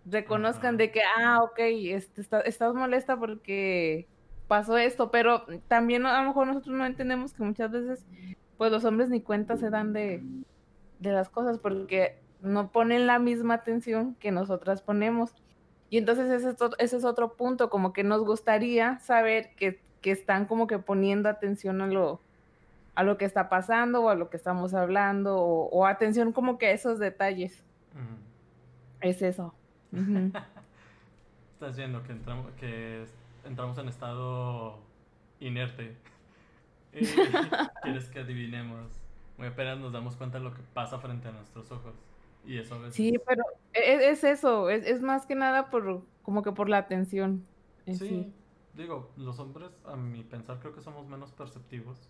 [0.05, 4.07] reconozcan de que, ah, ok, este, estás molesta porque
[4.49, 8.05] pasó esto, pero también a lo mejor nosotros no entendemos que muchas veces,
[8.57, 10.23] pues los hombres ni cuenta se dan de,
[10.99, 15.33] las cosas porque no ponen la misma atención que nosotras ponemos.
[15.89, 20.45] Y entonces ese es, ese es otro punto, como que nos gustaría saber que, están
[20.45, 22.19] como que poniendo atención a lo,
[22.95, 26.67] a lo que está pasando o a lo que estamos hablando o, atención como que
[26.67, 27.63] a esos detalles.
[29.01, 29.53] Es eso.
[31.53, 33.05] Estás viendo que entramos, que
[33.45, 34.79] entramos en estado
[35.39, 35.95] inerte.
[37.83, 38.99] quieres que adivinemos.
[39.37, 41.95] Muy apenas nos damos cuenta de lo que pasa frente a nuestros ojos.
[42.45, 42.95] Y eso a veces...
[42.95, 46.77] Sí, pero e, e, es, eso, es, más que nada por como que por la
[46.77, 47.45] atención.
[47.85, 48.31] Sí,
[48.75, 52.09] digo, los hombres a mi pensar creo que somos menos perceptivos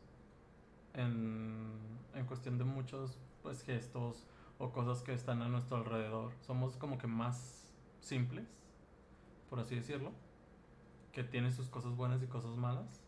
[0.93, 1.71] en,
[2.13, 4.25] en cuestión de muchos pues gestos
[4.57, 6.33] o cosas que están a nuestro alrededor.
[6.41, 7.68] Somos como que más
[8.01, 8.47] simples,
[9.49, 10.11] por así decirlo
[11.11, 13.01] que tiene sus cosas buenas y cosas malas.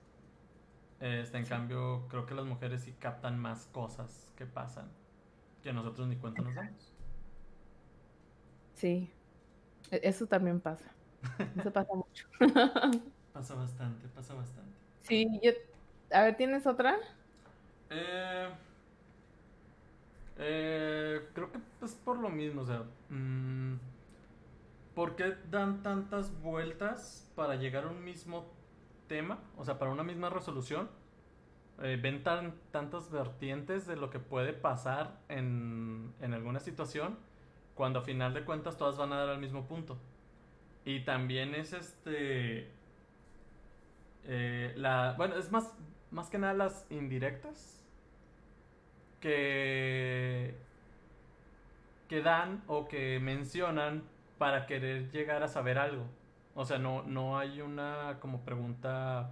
[1.00, 4.90] Este, en cambio, creo que las mujeres sí captan más cosas que pasan,
[5.64, 6.94] que nosotros ni cuenta nos damos.
[8.76, 9.10] Sí,
[9.90, 10.86] e, eso también pasa.
[11.58, 12.28] Eso pasa mucho.
[13.34, 14.72] pasa bastante, pasa bastante.
[15.04, 15.52] Sí, yo...
[16.12, 16.98] A ver, ¿tienes otra?
[17.90, 18.50] Eh,
[20.38, 23.76] eh, creo que es por lo mismo, o sea, mmm,
[25.02, 28.46] ¿por qué dan tantas vueltas para llegar a un mismo
[29.08, 29.40] tema?
[29.58, 30.92] O sea, para una misma resolución.
[31.82, 37.18] Eh, ven tan, tantas vertientes de lo que puede pasar en, en alguna situación
[37.74, 39.98] cuando a final de cuentas todas van a dar al mismo punto.
[40.86, 42.70] Y también es este...
[44.26, 45.74] Eh, la, bueno, es más,
[46.12, 47.84] más que nada las indirectas.
[49.20, 50.56] que,
[52.08, 54.11] que dan o que mencionan
[54.42, 56.04] para querer llegar a saber algo.
[56.56, 59.30] O sea, no, no hay una como pregunta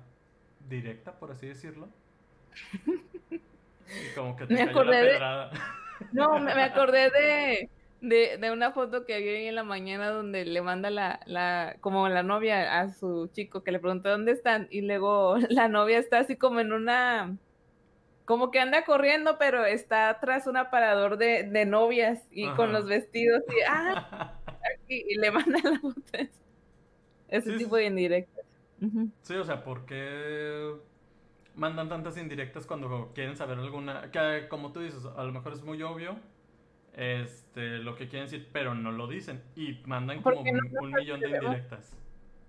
[0.69, 1.89] directa, por así decirlo.
[4.15, 5.49] como que te me acordé la
[6.11, 7.69] No, me, acordé de,
[8.01, 12.07] de, de, una foto que vi en la mañana donde le manda la, la, como
[12.07, 16.19] la novia a su chico que le pregunta dónde están y luego la novia está
[16.19, 17.35] así como en una,
[18.25, 22.85] como que anda corriendo pero está tras un aparador de, de novias y con los
[22.85, 24.38] vestidos y, ah,
[24.89, 26.01] y le manda la foto.
[27.27, 28.45] Ese tipo de indirectas.
[29.21, 30.73] Sí, o sea, ¿por qué
[31.55, 34.09] mandan tantas indirectas cuando quieren saber alguna?
[34.11, 36.17] Que como tú dices, a lo mejor es muy obvio
[36.93, 39.41] este, lo que quieren decir, pero no lo dicen.
[39.55, 41.95] Y mandan como un, millón de indirectas.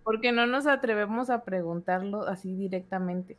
[0.03, 3.37] Porque no nos atrevemos a preguntarlo así directamente.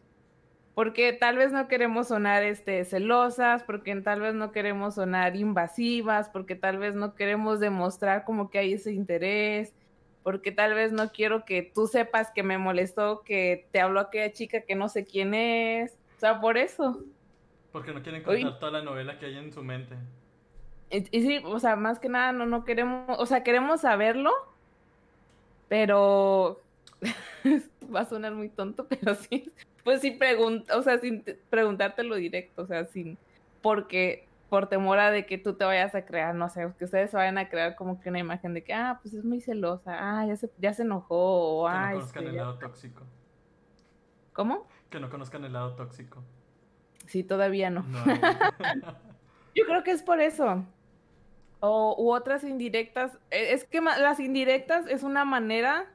[0.81, 6.27] Porque tal vez no queremos sonar este, celosas, porque tal vez no queremos sonar invasivas,
[6.29, 9.75] porque tal vez no queremos demostrar como que hay ese interés
[10.23, 14.31] porque tal vez no quiero que tú sepas que me molestó que te habló aquella
[14.31, 15.99] chica que no sé quién es.
[16.17, 17.03] O sea, por eso.
[17.71, 19.95] Porque no quieren contar toda la novela que hay en su mente.
[20.89, 24.31] Y, sí, o sea, más que nada no, no queremos, o sea, queremos saberlo,
[25.69, 26.59] pero
[27.95, 29.51] va a sonar muy tonto, pero sí,
[29.83, 33.17] pues sí pregunta, o sea, sin preguntártelo directo, o sea, sin,
[33.61, 37.13] porque por temor a de que tú te vayas a crear, no sé, que ustedes
[37.13, 40.25] vayan a crear como que una imagen de que, ah, pues es muy celosa, ah,
[40.25, 43.03] ya se, ya se enojó, o Que no conozcan el lado tóxico.
[44.33, 44.67] ¿Cómo?
[44.89, 46.23] Que no conozcan el lado tóxico.
[47.07, 47.85] Sí, todavía no.
[49.55, 50.65] Yo creo que es por eso.
[51.59, 53.17] O u otras indirectas.
[53.29, 55.90] E, es que las indirectas es una manera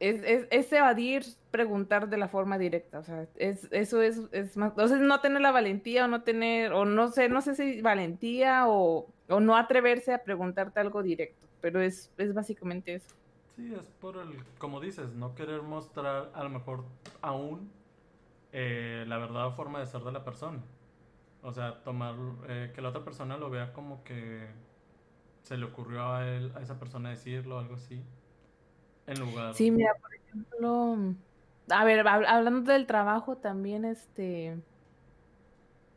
[0.00, 4.56] es, es, es, evadir preguntar de la forma directa, o sea, es, eso es, es
[4.56, 7.82] más, entonces no tener la valentía o no tener, o no sé, no sé si
[7.82, 13.14] valentía o, o no atreverse a preguntarte algo directo, pero es, es básicamente eso.
[13.56, 16.84] Sí, es por el, como dices, no querer mostrar a lo mejor
[17.20, 17.70] aún
[18.52, 20.60] eh, la verdad o forma de ser de la persona.
[21.42, 22.14] O sea, tomar,
[22.48, 24.48] eh, que la otra persona lo vea como que
[25.42, 28.02] se le ocurrió a él, a esa persona decirlo, algo así.
[29.10, 29.54] En lugar.
[29.54, 30.96] Sí, mira, por ejemplo,
[31.68, 34.56] a ver, hablando del trabajo también, este,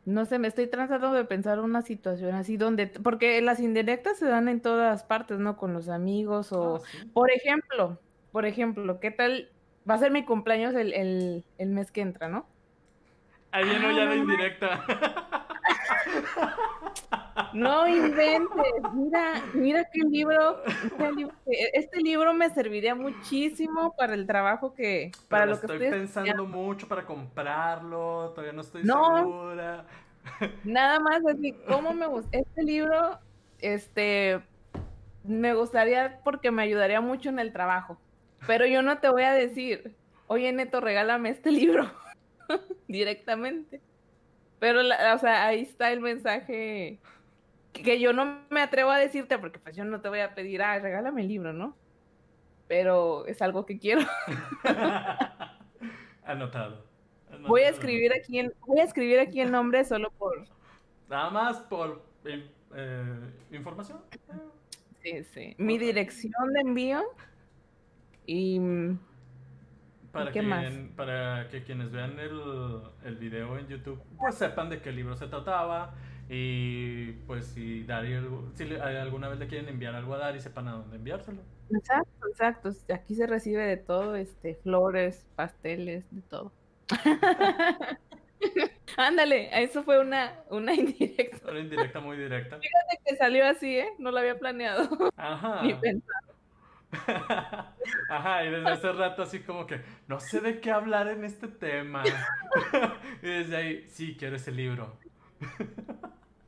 [0.04, 4.26] no sé, me estoy tratando de pensar una situación así donde, porque las indirectas se
[4.26, 5.56] dan en todas partes, ¿no?
[5.56, 6.80] Con los amigos o, ah,
[7.12, 8.00] por ejemplo,
[8.32, 9.48] por ejemplo, ¿qué tal?
[9.88, 12.46] Va a ser mi cumpleaños el, el, el mes que entra, ¿no?
[13.52, 14.84] Ahí viene ya la indirecta.
[17.52, 20.62] No inventes, mira, mira qué libro,
[21.72, 26.86] este libro me serviría muchísimo para el trabajo que, para lo que estoy pensando mucho
[26.86, 29.84] para comprarlo, todavía no estoy segura.
[30.64, 32.38] Nada más así, ¿cómo me gusta?
[32.38, 33.18] Este libro,
[33.60, 34.40] este,
[35.24, 37.98] me gustaría porque me ayudaría mucho en el trabajo,
[38.46, 39.96] pero yo no te voy a decir,
[40.28, 41.90] oye Neto, regálame este libro
[42.88, 43.80] directamente.
[44.60, 46.98] Pero, o sea, ahí está el mensaje
[47.82, 50.62] que yo no me atrevo a decirte porque pues yo no te voy a pedir,
[50.62, 51.76] ah, regálame el libro, ¿no?
[52.68, 54.02] Pero es algo que quiero.
[56.24, 56.84] Anotado.
[57.46, 60.46] Voy a escribir aquí en, voy a escribir aquí el nombre solo por
[61.08, 64.00] nada más por eh, información.
[65.02, 65.54] Sí, sí.
[65.58, 67.02] Mi dirección de envío
[68.24, 68.60] y
[70.12, 70.72] para, ¿Qué más?
[70.96, 75.26] para que quienes vean el, el video en YouTube pues sepan de qué libro se
[75.26, 75.94] trataba
[76.28, 78.18] y pues si Dari,
[78.54, 81.42] si alguna vez le quieren enviar algo a Dari, sepan a dónde enviárselo.
[81.70, 82.70] Exacto, exacto.
[82.92, 86.52] Aquí se recibe de todo, este, flores, pasteles, de todo.
[88.96, 91.50] Ándale, eso fue una, una indirecta.
[91.50, 92.58] Una indirecta muy directa.
[92.58, 93.88] Fíjate que salió así, ¿eh?
[93.98, 94.88] No lo había planeado.
[95.16, 95.62] Ajá.
[95.64, 96.34] Ni pensado.
[98.08, 101.48] Ajá, y desde hace rato así como que no sé de qué hablar en este
[101.48, 102.04] tema.
[103.20, 104.96] y desde ahí, sí, quiero ese libro.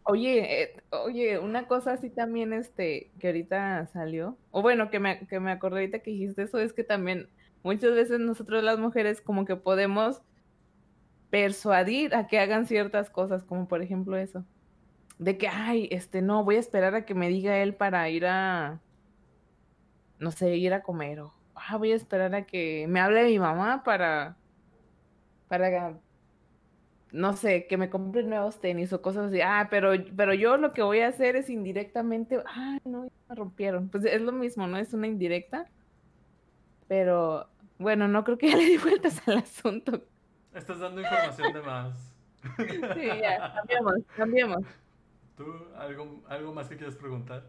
[0.08, 5.26] Oye, eh, oye, una cosa así también, este, que ahorita salió, o bueno, que me,
[5.26, 7.28] que me acordé ahorita que dijiste eso, es que también
[7.64, 10.22] muchas veces nosotros las mujeres como que podemos
[11.30, 14.44] persuadir a que hagan ciertas cosas, como por ejemplo eso,
[15.18, 18.26] de que, ay, este, no, voy a esperar a que me diga él para ir
[18.26, 18.82] a,
[20.18, 23.38] no sé, ir a comer, o, ah, voy a esperar a que me hable mi
[23.38, 24.36] mamá para,
[25.48, 26.00] para
[27.12, 29.40] no sé, que me compre nuevos tenis o cosas así.
[29.40, 33.88] Ah, pero, pero yo lo que voy a hacer es indirectamente, ah, no, me rompieron.
[33.88, 34.76] Pues es lo mismo, ¿no?
[34.76, 35.66] Es una indirecta.
[36.88, 40.02] Pero bueno, no creo que ya le di vueltas al asunto.
[40.54, 42.12] Estás dando información de más.
[42.94, 44.64] Sí, ya, cambiamos, cambiemos.
[45.36, 47.44] ¿Tú algo, algo más que quieres preguntar?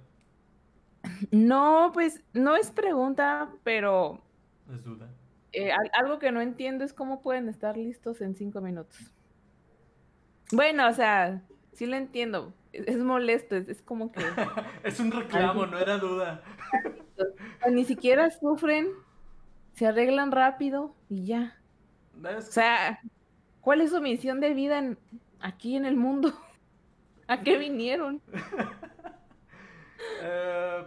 [1.30, 4.20] No, pues no es pregunta, pero...
[4.74, 5.08] Es duda.
[5.54, 9.12] Eh, algo que no entiendo es cómo pueden estar listos en cinco minutos.
[10.52, 11.42] Bueno, o sea,
[11.74, 12.54] sí lo entiendo.
[12.74, 14.22] Es, molesto, es, como que...
[14.84, 16.44] es un reclamo, no era duda.
[17.72, 18.88] Ni siquiera sufren,
[19.74, 21.58] se arreglan rápido y ya.
[22.24, 23.00] O sea,
[23.62, 24.82] ¿cuál es su misión de vida
[25.40, 26.34] aquí en el mundo?
[27.28, 28.22] ¿A qué vinieron?
[30.22, 30.84] Eh,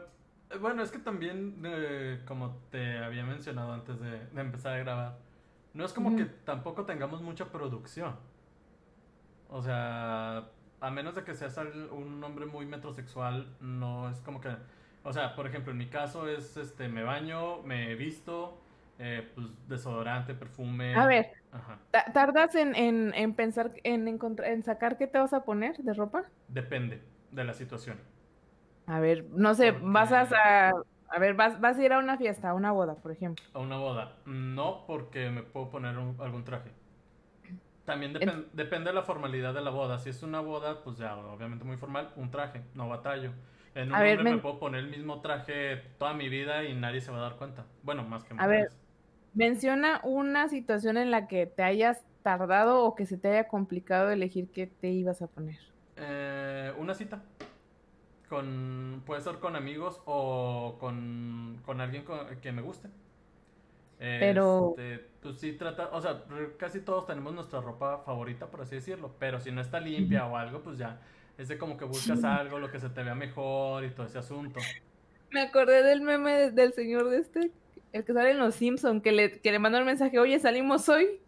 [0.60, 5.18] bueno, es que también, eh, como te había mencionado antes de, empezar a grabar,
[5.74, 8.16] no es como que tampoco tengamos mucha producción.
[9.50, 10.48] O sea,
[10.80, 11.58] a menos de que seas
[11.90, 14.50] un hombre muy metrosexual, no es como que...
[15.02, 18.58] O sea, por ejemplo, en mi caso es, este, me baño, me visto,
[18.98, 20.94] eh, pues desodorante, perfume.
[20.94, 21.32] A ver,
[22.12, 26.24] ¿tardas en, en, pensar, en, encontrar, en sacar qué te vas a poner de ropa?
[26.48, 27.98] Depende de la situación.
[28.86, 30.70] A ver, no sé, vas a,
[31.10, 33.44] a ver, vas, vas a ir a una fiesta, a una boda, por ejemplo.
[33.54, 34.16] A una boda.
[34.26, 36.70] No, porque me puedo poner algún traje.
[37.90, 39.98] También depende de la formalidad de la boda.
[39.98, 43.32] Si es una boda, pues ya, obviamente muy formal, un traje, no batallo.
[43.74, 44.38] En un hombre me...
[44.38, 47.66] puedo poner el mismo traje toda mi vida y nadie se va a dar cuenta.
[47.82, 48.70] Bueno, más que A ver,
[49.34, 54.10] menciona una situación en la que te hayas tardado o que se te haya complicado
[54.10, 55.58] elegir qué te ibas a poner.
[55.96, 57.22] Eh, una cita.
[58.28, 62.04] Con, puede ser con amigos o con, con alguien
[62.40, 62.88] que me guste.
[64.00, 64.74] Pero.
[64.78, 65.90] Este, pues sí, trata.
[65.92, 66.24] O sea,
[66.56, 69.14] casi todos tenemos nuestra ropa favorita, por así decirlo.
[69.18, 71.00] Pero si no está limpia o algo, pues ya.
[71.36, 74.18] Es de como que buscas algo, lo que se te vea mejor y todo ese
[74.18, 74.60] asunto.
[75.30, 77.50] Me acordé del meme del señor de este,
[77.92, 80.88] el que sale en Los Simpson, que le, que le manda un mensaje, oye, salimos
[80.88, 81.20] hoy.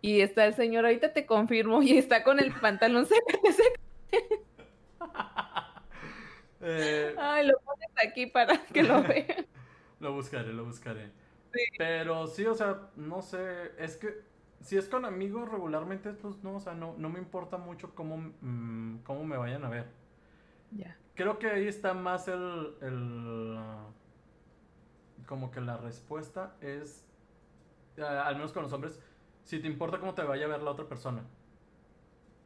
[0.00, 3.26] Y está el señor, ahorita te confirmo, y está con el pantalón seco.
[6.60, 9.46] eh, Ay, lo pones aquí para que lo vean.
[10.00, 11.10] lo buscaré, lo buscaré.
[11.78, 14.22] Pero sí, o sea, no sé, es que
[14.60, 18.32] si es con amigos regularmente, pues no, o sea, no, no me importa mucho cómo,
[18.40, 19.86] mm, cómo me vayan a ver.
[20.72, 20.96] Ya.
[21.14, 23.58] Creo que ahí está más el, el
[25.26, 27.04] como que la respuesta es,
[27.98, 29.00] al menos con los hombres,
[29.44, 31.22] si te importa cómo te vaya a ver la otra persona.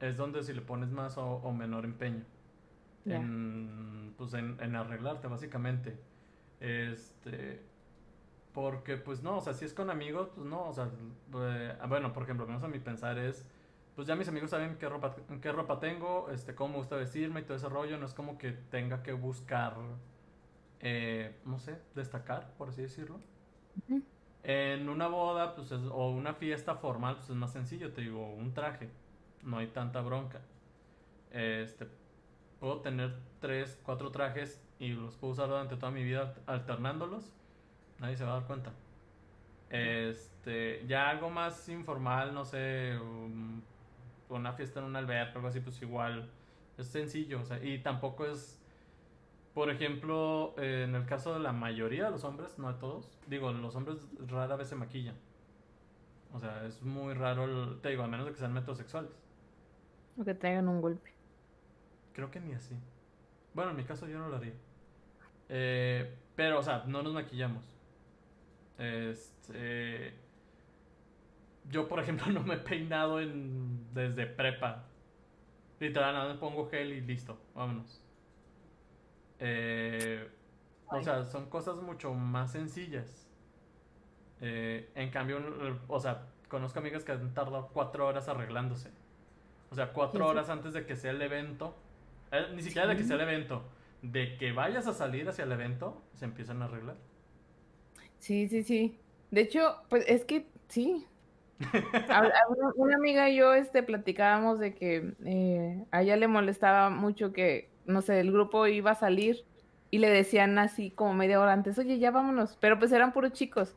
[0.01, 2.25] Es donde si le pones más o, menor empeño.
[3.07, 5.99] En, pues en, en arreglarte, básicamente.
[6.61, 7.63] Este,
[8.53, 10.91] porque, pues no, o sea, si es con amigos, pues no, o sea,
[11.35, 13.47] eh, bueno, por ejemplo, menos a mi pensar es,
[13.95, 17.41] pues ya mis amigos saben qué ropa, qué ropa tengo, este, cómo me gusta vestirme
[17.41, 19.77] y todo ese rollo, no es como que tenga que buscar,
[20.81, 23.21] eh, no sé, destacar, por así decirlo.
[24.43, 28.53] En una boda, pues, o una fiesta formal, pues es más sencillo, te digo, un
[28.53, 28.91] traje,
[29.43, 30.41] no hay tanta bronca.
[31.31, 31.87] Este,
[32.59, 37.33] puedo tener tres, cuatro trajes y los puedo usar durante toda mi vida alternándolos
[38.01, 38.73] nadie se va a dar cuenta.
[39.71, 42.99] Este, ya algo más informal, no sé,
[44.29, 46.29] una fiesta en un albergue, algo así, pues igual,
[46.77, 48.61] es sencillo, o sea, y tampoco es,
[49.55, 53.53] por ejemplo, en el caso de la mayoría de los hombres, no de todos, digo,
[53.53, 55.15] los hombres rara vez se maquillan.
[56.33, 59.11] O sea, es muy raro, el, te digo, a menos de que sean metrosexuales.
[60.17, 61.13] O que tengan un golpe.
[62.13, 62.77] Creo que ni así.
[63.55, 64.55] Bueno, en mi caso yo no lo haría.
[65.49, 67.65] Eh, pero, o sea, no nos maquillamos.
[68.81, 70.15] Este.
[71.69, 74.85] Yo, por ejemplo, no me he peinado en, desde prepa.
[75.79, 78.03] Literal, nada me pongo gel y listo, vámonos.
[79.39, 80.29] Eh,
[80.87, 83.27] o sea, son cosas mucho más sencillas.
[84.41, 85.41] Eh, en cambio,
[85.89, 88.91] o sea, conozco amigas que han tardado cuatro horas arreglándose.
[89.71, 91.75] O sea, cuatro horas antes de que sea el evento.
[92.33, 93.63] Eh, ni siquiera de que sea el evento.
[94.03, 96.97] De que vayas a salir hacia el evento, se empiezan a arreglar.
[98.21, 98.99] Sí, sí, sí.
[99.31, 101.07] De hecho, pues es que sí.
[102.77, 107.69] una, amiga y yo este, platicábamos de que eh, a ella le molestaba mucho que,
[107.85, 109.45] no sé, el grupo iba a salir
[109.91, 113.33] y le decían así como media hora antes, oye, ya vámonos, pero pues eran puros
[113.33, 113.75] chicos.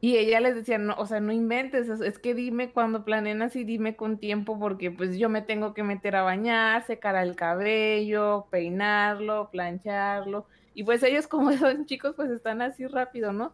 [0.00, 3.64] Y ella les decía, no, o sea, no inventes, es que dime cuando planeen así,
[3.64, 8.46] dime con tiempo, porque pues yo me tengo que meter a bañar, secar el cabello,
[8.50, 10.46] peinarlo, plancharlo.
[10.74, 13.52] Y pues ellos como son chicos, pues están así rápido, ¿no?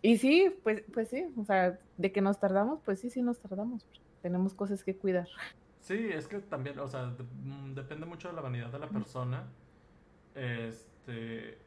[0.00, 3.38] Y sí, pues, pues sí, o sea, de que nos tardamos, pues sí, sí nos
[3.38, 3.84] tardamos.
[4.22, 5.28] Tenemos cosas que cuidar.
[5.80, 7.06] Sí, es que también, o sea,
[7.44, 9.44] mm, depende mucho de la vanidad de la persona.
[10.34, 11.58] Este.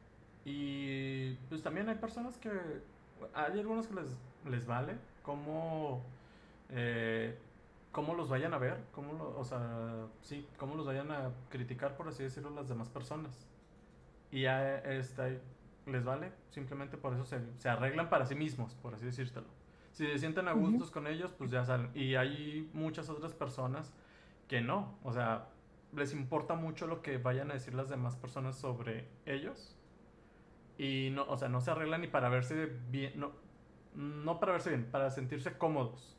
[0.44, 2.50] Y pues también hay personas que.
[3.34, 4.16] Hay algunos que les,
[4.50, 4.94] les vale.
[5.22, 6.02] Como.
[6.70, 7.36] Eh,
[7.92, 11.96] cómo los vayan a ver, cómo lo, o sea, sí, cómo los vayan a criticar,
[11.96, 13.46] por así decirlo, las demás personas.
[14.32, 15.28] Y ya está,
[15.86, 19.46] les vale, simplemente por eso se, se arreglan para sí mismos, por así decírtelo.
[19.92, 21.90] Si se sienten a gustos con ellos, pues ya salen.
[21.94, 23.92] Y hay muchas otras personas
[24.48, 25.48] que no, o sea,
[25.94, 29.76] les importa mucho lo que vayan a decir las demás personas sobre ellos.
[30.78, 33.32] Y no, o sea, no se arreglan ni para verse bien, no,
[33.94, 36.16] no para verse bien, para sentirse cómodos.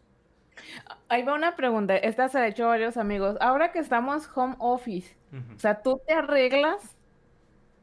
[1.09, 3.38] Ahí va una pregunta, esta se ha hecho varios amigos.
[3.41, 5.18] Ahora que estamos home office,
[5.55, 6.93] o sea, ¿tú te arreglas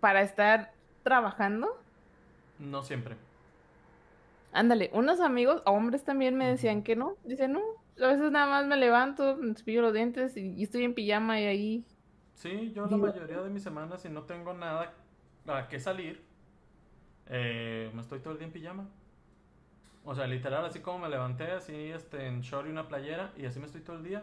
[0.00, 0.72] para estar
[1.02, 1.68] trabajando?
[2.58, 3.16] No siempre.
[4.52, 7.16] Ándale, unos amigos, hombres también me decían que no.
[7.24, 7.60] Dicen, no,
[8.00, 11.46] a veces nada más me levanto, me cepillo los dientes y, estoy en pijama y
[11.46, 11.84] ahí.
[12.34, 14.92] Sí, yo la mayoría de mis semanas, si no tengo nada
[15.46, 16.24] a qué salir,
[17.26, 18.88] eh, me estoy todo el día en pijama.
[20.04, 23.44] O sea, literal, así como me levanté, así este, en short y una playera, y
[23.44, 24.22] así me estoy todo el día.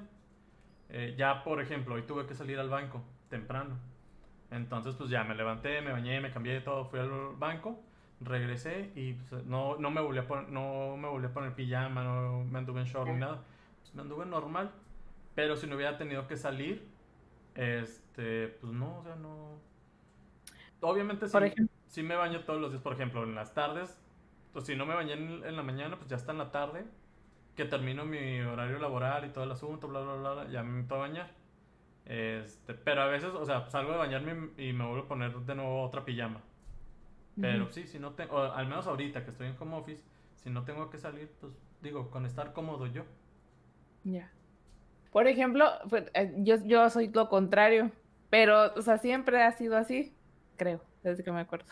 [0.89, 3.77] Eh, ya, por ejemplo, hoy tuve que salir al banco temprano.
[4.51, 7.81] Entonces, pues ya me levanté, me bañé, me cambié de todo, fui al banco,
[8.21, 12.03] regresé y pues, no, no, me volví a poner, no me volví a poner pijama,
[12.03, 13.43] no me anduve en short ni nada.
[13.79, 14.71] Pues me anduve normal.
[15.35, 16.87] Pero si no hubiera tenido que salir,
[17.55, 19.59] este, pues no, o sea, no.
[20.81, 21.37] Obviamente sí,
[21.87, 23.99] sí me baño todos los días, por ejemplo, en las tardes
[24.57, 26.83] pues si no me bañé en, la mañana, pues ya está en la tarde,
[27.55, 31.01] que termino mi horario laboral y todo el asunto, bla, bla, bla, ya me puedo
[31.01, 31.29] bañar.
[32.07, 35.55] Este, pero a veces, o sea, salgo de bañarme y me vuelvo a poner de
[35.55, 36.41] nuevo otra pijama.
[37.39, 40.01] Pero sí, si no tengo, al menos ahorita que estoy en home office,
[40.37, 41.53] si no tengo que salir, pues
[41.83, 43.03] digo, con estar cómodo yo.
[44.03, 44.31] Ya.
[45.11, 47.91] Por ejemplo, pues, eh, yo, yo soy lo contrario,
[48.31, 50.15] pero, o sea, siempre ha sido así,
[50.55, 51.65] creo desde que me acuerdo.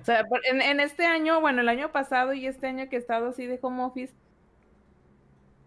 [0.00, 3.28] O sea, en, este año, bueno, el año pasado y este año que he estado
[3.28, 4.14] así de home office,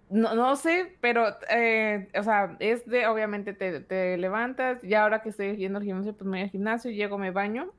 [0.10, 5.22] no, no sé, pero, eh, o sea, es de, obviamente te, te, levantas, ya ahora
[5.22, 7.72] que estoy yendo al gimnasio, pues me voy al gimnasio, llego, me baño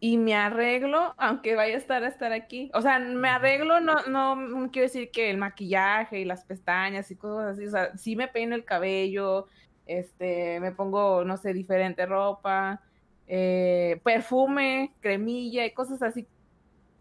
[0.00, 2.72] y me arreglo, aunque vaya a estar a estar aquí.
[2.74, 7.16] O sea, me arreglo, no, no, quiero decir que el maquillaje y las pestañas y
[7.16, 9.46] cosas así, o sea, sí me peino el cabello,
[9.86, 12.82] este, me pongo, no sé, diferente ropa,
[13.28, 16.26] eh, perfume, cremilla y cosas así.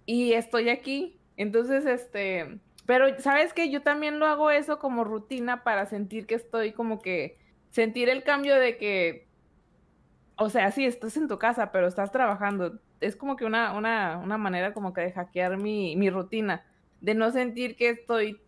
[0.05, 1.17] Y estoy aquí.
[1.37, 2.59] Entonces, este,
[2.91, 6.99] pero sabes que yo también lo hago eso como rutina para sentir que estoy como
[6.99, 7.37] que,
[7.69, 9.29] sentir el cambio de que,
[10.35, 12.81] o sea, sí, estás en tu casa, pero estás trabajando.
[12.99, 16.65] Es como que una, una, una manera como que de hackear mi, mi rutina,
[16.99, 18.41] de no sentir que estoy,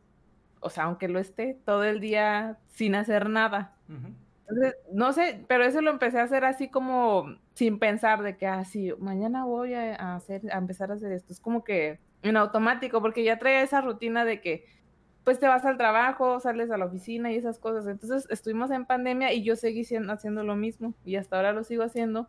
[0.60, 3.78] o sea, aunque lo esté todo el día sin hacer nada.
[3.88, 8.46] Entonces, no sé, pero eso lo empecé a hacer así como sin pensar de que,
[8.46, 11.32] ah, sí, mañana voy a, hacer, a empezar a hacer esto.
[11.32, 14.66] Es como que en automático, porque ya traía esa rutina de que,
[15.24, 17.88] pues te vas al trabajo, sales a la oficina y esas cosas.
[17.88, 21.84] Entonces, estuvimos en pandemia y yo seguí haciendo lo mismo y hasta ahora lo sigo
[21.84, 22.28] haciendo.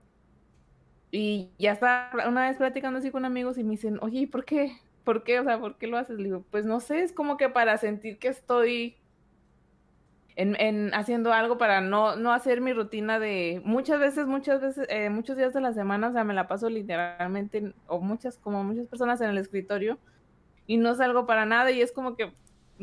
[1.10, 4.72] Y ya está una vez platicando así con amigos y me dicen, oye, ¿por qué?
[5.04, 5.38] ¿Por qué?
[5.38, 6.16] O sea, ¿por qué lo haces?
[6.18, 8.96] Le digo, pues no sé, es como que para sentir que estoy
[10.36, 15.08] en, haciendo algo para no, no hacer mi rutina de muchas veces, muchas veces, eh,
[15.08, 18.88] muchos días de la semana, o sea, me la paso literalmente, o muchas, como muchas
[18.88, 19.98] personas en el escritorio,
[20.66, 22.32] y no salgo para nada, y es como que,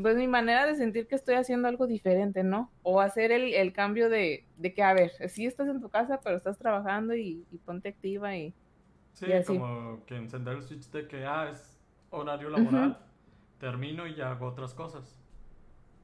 [0.02, 2.72] pues mi manera de sentir que estoy haciendo algo diferente, ¿no?
[2.84, 6.38] O hacer el, cambio de, de, que, a ver, sí estás en tu casa, pero
[6.38, 8.54] estás trabajando y, ponte activa y...
[9.14, 11.78] Sí, como que encender el switch de que, ah, es
[12.12, 12.97] horario laboral,
[13.60, 15.20] termino y ya hago otras cosas.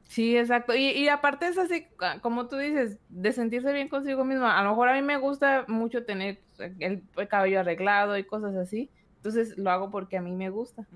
[0.07, 0.73] Sí, exacto.
[0.73, 4.45] Y, y, aparte es así, ah, como tú dices, de sentirse bien consigo mismo.
[4.45, 6.39] A lo mejor a mí me gusta mucho tener
[6.79, 8.89] el, cabello arreglado y cosas así.
[9.17, 10.87] Entonces lo hago porque a mí me gusta.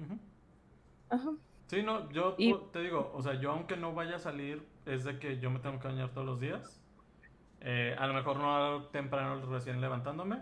[1.09, 1.31] Ajá.
[1.67, 2.35] Sí, no, yo
[2.71, 5.59] te digo, o sea, yo aunque no vaya a salir, es de que yo me
[5.59, 6.81] tengo que bañar todos los días.
[7.61, 10.41] Eh, a lo mejor no temprano recién levantándome,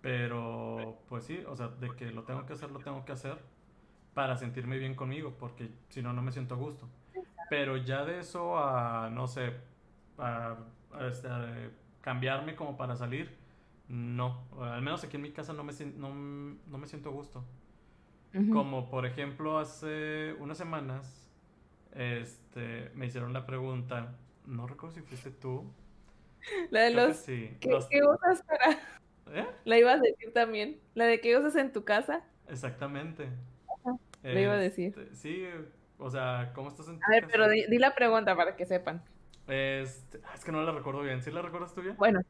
[0.00, 3.38] pero pues sí, o sea, de que lo tengo que hacer, lo tengo que hacer
[4.14, 6.88] para sentirme bien conmigo, porque si no, no me siento a gusto.
[7.50, 9.52] Pero ya de eso a, no sé,
[10.16, 10.56] a,
[11.08, 11.28] este,
[12.00, 13.36] cambiarme como para salir,
[13.88, 14.44] no.
[14.60, 17.44] Al menos aquí en mi casa no me, no, no me siento a gusto.
[18.52, 21.28] Como por ejemplo hace unas semanas
[21.92, 24.14] este, me hicieron la pregunta,
[24.46, 25.64] no recuerdo si fuiste tú.
[26.70, 27.18] La de los...
[27.22, 28.78] ¿Qué, usas para...?
[29.32, 29.46] ¿Eh?
[29.64, 30.78] La ibas a decir también.
[30.94, 32.24] La de qué usas en tu casa.
[32.48, 33.28] Exactamente.
[34.22, 34.94] Le iba a decir.
[34.96, 35.44] Este, sí,
[36.00, 39.02] o sea, ¿cómo estás en tu A ver, pero di, la pregunta para que sepan.
[39.46, 41.22] Este, ah, es que no la recuerdo bien.
[41.22, 41.96] ¿Sí la recuerdas tú bien?
[41.96, 42.20] Bueno,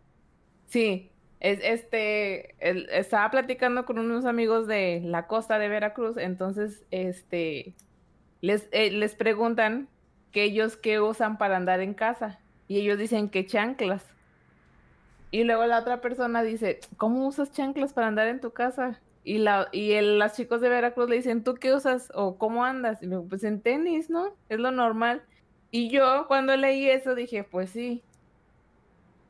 [0.67, 1.11] sí.
[1.41, 2.55] Es, este,
[2.99, 7.75] estaba platicando con unos amigos de la costa de Veracruz, entonces, este,
[8.43, 9.89] les, eh, les preguntan
[10.33, 12.39] que ellos qué usan para andar en casa.
[12.69, 14.05] Y ellos dicen que chanclas.
[15.31, 19.01] Y luego la otra persona dice, ¿cómo usas chanclas para andar en tu casa?
[19.23, 22.65] Y, la, y el, las chicos de Veracruz le dicen, ¿tú qué usas o cómo
[22.65, 23.03] andas?
[23.03, 24.35] Y me pues en tenis, ¿no?
[24.49, 25.23] Es lo normal.
[25.71, 28.03] Y yo cuando leí eso dije, pues sí.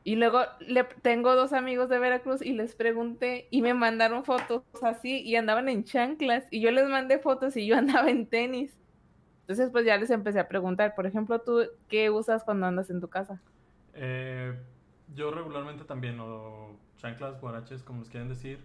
[0.03, 4.63] Y luego le, tengo dos amigos de Veracruz y les pregunté y me mandaron fotos
[4.83, 8.77] así y andaban en chanclas y yo les mandé fotos y yo andaba en tenis.
[9.43, 13.01] Entonces pues ya les empecé a preguntar, por ejemplo, ¿tú qué usas cuando andas en
[13.01, 13.43] tu casa?
[13.95, 14.55] Eh,
[15.15, 18.65] yo regularmente también, o chanclas, guaraches, como les quieren decir.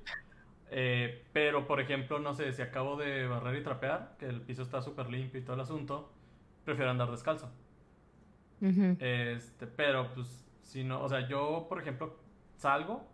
[0.71, 4.63] Eh, pero, por ejemplo, no sé, si acabo de barrer y trapear, que el piso
[4.63, 6.11] está súper limpio y todo el asunto,
[6.63, 7.51] prefiero andar descalzo.
[8.99, 12.17] Este, pero, pues, si no, o sea, yo, por ejemplo,
[12.55, 13.05] salgo,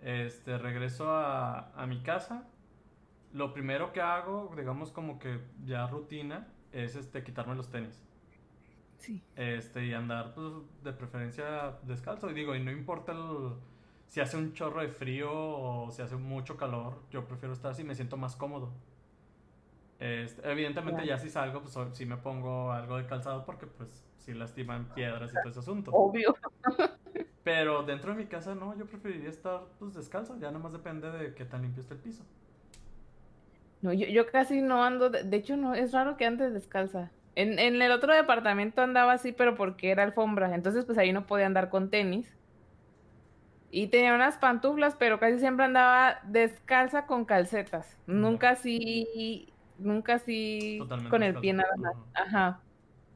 [0.00, 2.48] este, regreso a, a mi casa,
[3.32, 8.04] lo primero que hago, digamos como que ya rutina, es este, quitarme los tenis.
[9.36, 10.46] Este, y andar, pues,
[10.82, 12.30] de preferencia descalzo.
[12.30, 13.12] Y digo, y no importa
[14.08, 17.84] si hace un chorro de frío o si hace mucho calor, yo prefiero estar así,
[17.84, 18.72] me siento más cómodo.
[19.98, 24.34] Este, evidentemente ya si salgo, pues sí me pongo algo de calzado porque pues si
[24.34, 25.90] lastiman piedras y todo ese asunto.
[25.92, 26.36] Obvio.
[27.44, 31.34] Pero dentro de mi casa no, yo preferiría estar pues descalzo, ya nomás depende de
[31.34, 32.24] qué tan limpio esté el piso.
[33.82, 37.10] No, yo, yo casi no ando, de hecho no, es raro que antes descalza.
[37.36, 40.54] En, en, el otro departamento andaba así, pero porque era alfombra.
[40.54, 42.32] Entonces, pues ahí no podía andar con tenis.
[43.76, 47.98] Y tenía unas pantuflas, pero casi siempre andaba descalza con calcetas.
[48.06, 50.78] Nunca así, nunca así
[51.10, 51.96] con el pie nada más.
[52.14, 52.60] Ajá.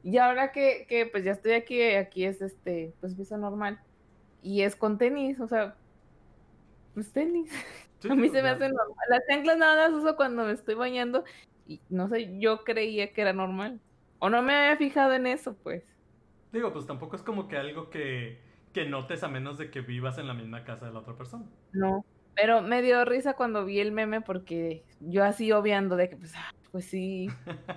[0.02, 3.78] Y ahora que, que, pues ya estoy aquí, aquí es este, pues piso normal.
[4.42, 5.76] Y es con tenis, o sea,
[6.92, 7.52] pues tenis.
[8.10, 9.06] a mí se me hace normal.
[9.10, 11.22] Las chanclas nada más uso cuando me estoy bañando.
[11.68, 13.78] Y no sé, yo creía que era normal.
[14.18, 15.84] O no me había fijado en eso, pues.
[16.50, 18.47] Digo, pues tampoco es como que algo que,
[18.78, 21.44] que notes a menos de que vivas en la misma casa de la otra persona.
[21.72, 22.04] No,
[22.34, 26.32] pero me dio risa cuando vi el meme porque yo así obviando de que, pues,
[26.36, 27.28] ah, pues sí,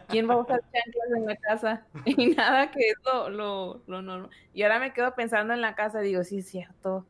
[0.08, 1.88] ¿quién va a usar chanclas en la casa?
[2.06, 4.30] Y nada que es lo, lo, lo normal.
[4.54, 7.08] Y ahora me quedo pensando en la casa y digo, sí, es cierto.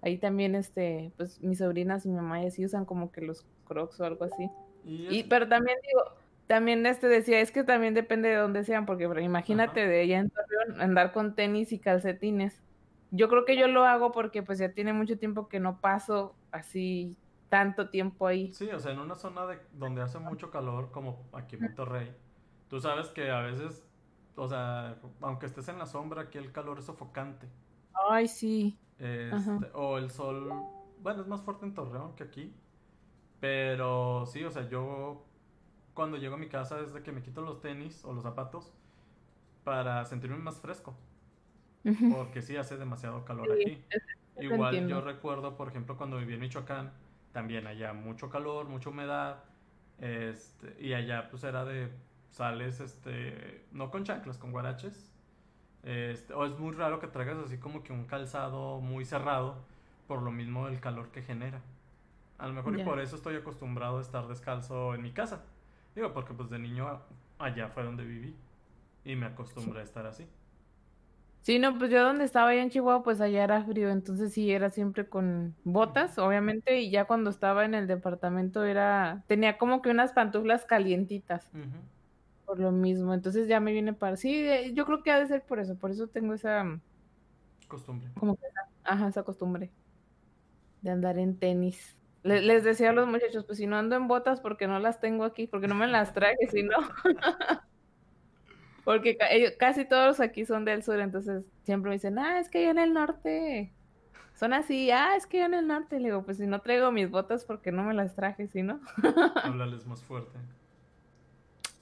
[0.00, 4.00] Ahí también, este, pues mis sobrinas y mi mamá sí usan como que los crocs
[4.00, 4.50] o algo así.
[4.84, 6.02] y pero también digo,
[6.46, 10.30] también este decía, es que también depende de dónde sean, porque imagínate de ella en
[10.30, 12.60] Torreón andar con tenis y calcetines.
[13.14, 16.34] Yo creo que yo lo hago porque pues ya tiene mucho tiempo que no paso
[16.50, 17.14] así
[17.50, 18.50] tanto tiempo ahí.
[18.54, 22.10] Sí, o sea, en una zona de, donde hace mucho calor, como aquí en Monterrey,
[22.68, 23.86] tú sabes que a veces,
[24.34, 27.46] o sea, aunque estés en la sombra, aquí el calor es sofocante.
[28.08, 28.78] Ay, sí.
[28.98, 30.50] Este, o el sol,
[31.02, 32.54] bueno, es más fuerte en Torreón que aquí,
[33.40, 35.26] pero sí, o sea, yo
[35.92, 38.72] cuando llego a mi casa es de que me quito los tenis o los zapatos
[39.62, 40.94] para sentirme más fresco.
[42.12, 43.82] Porque sí hace demasiado calor aquí.
[44.40, 46.92] Igual yo recuerdo, por ejemplo, cuando viví en Michoacán,
[47.32, 49.44] también allá mucho calor, mucha humedad.
[49.98, 51.88] Este, y allá pues era de
[52.30, 55.12] sales, este, no con chanclas, con guaraches.
[55.82, 59.56] Este, o es muy raro que traigas así como que un calzado muy cerrado
[60.06, 61.60] por lo mismo del calor que genera.
[62.38, 65.44] A lo mejor y por eso estoy acostumbrado a estar descalzo en mi casa.
[65.94, 67.00] Digo, porque pues de niño
[67.38, 68.34] allá fue donde viví
[69.04, 70.26] y me acostumbré a estar así.
[71.42, 74.52] Sí, no, pues yo donde estaba allá en Chihuahua, pues allá era frío, entonces sí,
[74.52, 79.82] era siempre con botas, obviamente, y ya cuando estaba en el departamento era, tenía como
[79.82, 81.50] que unas pantuflas calientitas,
[82.46, 85.26] por lo mismo, entonces ya me viene para, sí, eh, yo creo que ha de
[85.26, 86.64] ser por eso, por eso tengo esa
[87.66, 88.08] costumbre.
[88.20, 88.46] Como que,
[88.84, 89.72] ajá, esa costumbre
[90.80, 94.40] de andar en tenis les decía a los muchachos, pues si no ando en botas
[94.40, 96.76] porque no las tengo aquí, porque no me las traje, si no.
[98.84, 99.16] porque
[99.58, 102.78] casi todos aquí son del sur, entonces siempre me dicen, ah, es que yo en
[102.78, 103.72] el norte
[104.34, 105.98] son así, ah, es que yo en el norte.
[105.98, 108.80] Le digo, pues si no traigo mis botas porque no me las traje, si no.
[109.42, 110.36] Háblales más fuerte.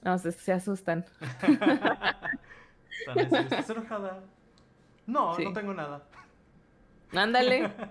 [0.03, 1.05] No, se, se asustan.
[3.15, 4.19] ¿Estás enojada?
[5.07, 6.03] No, no tengo nada.
[7.13, 7.71] Ándale.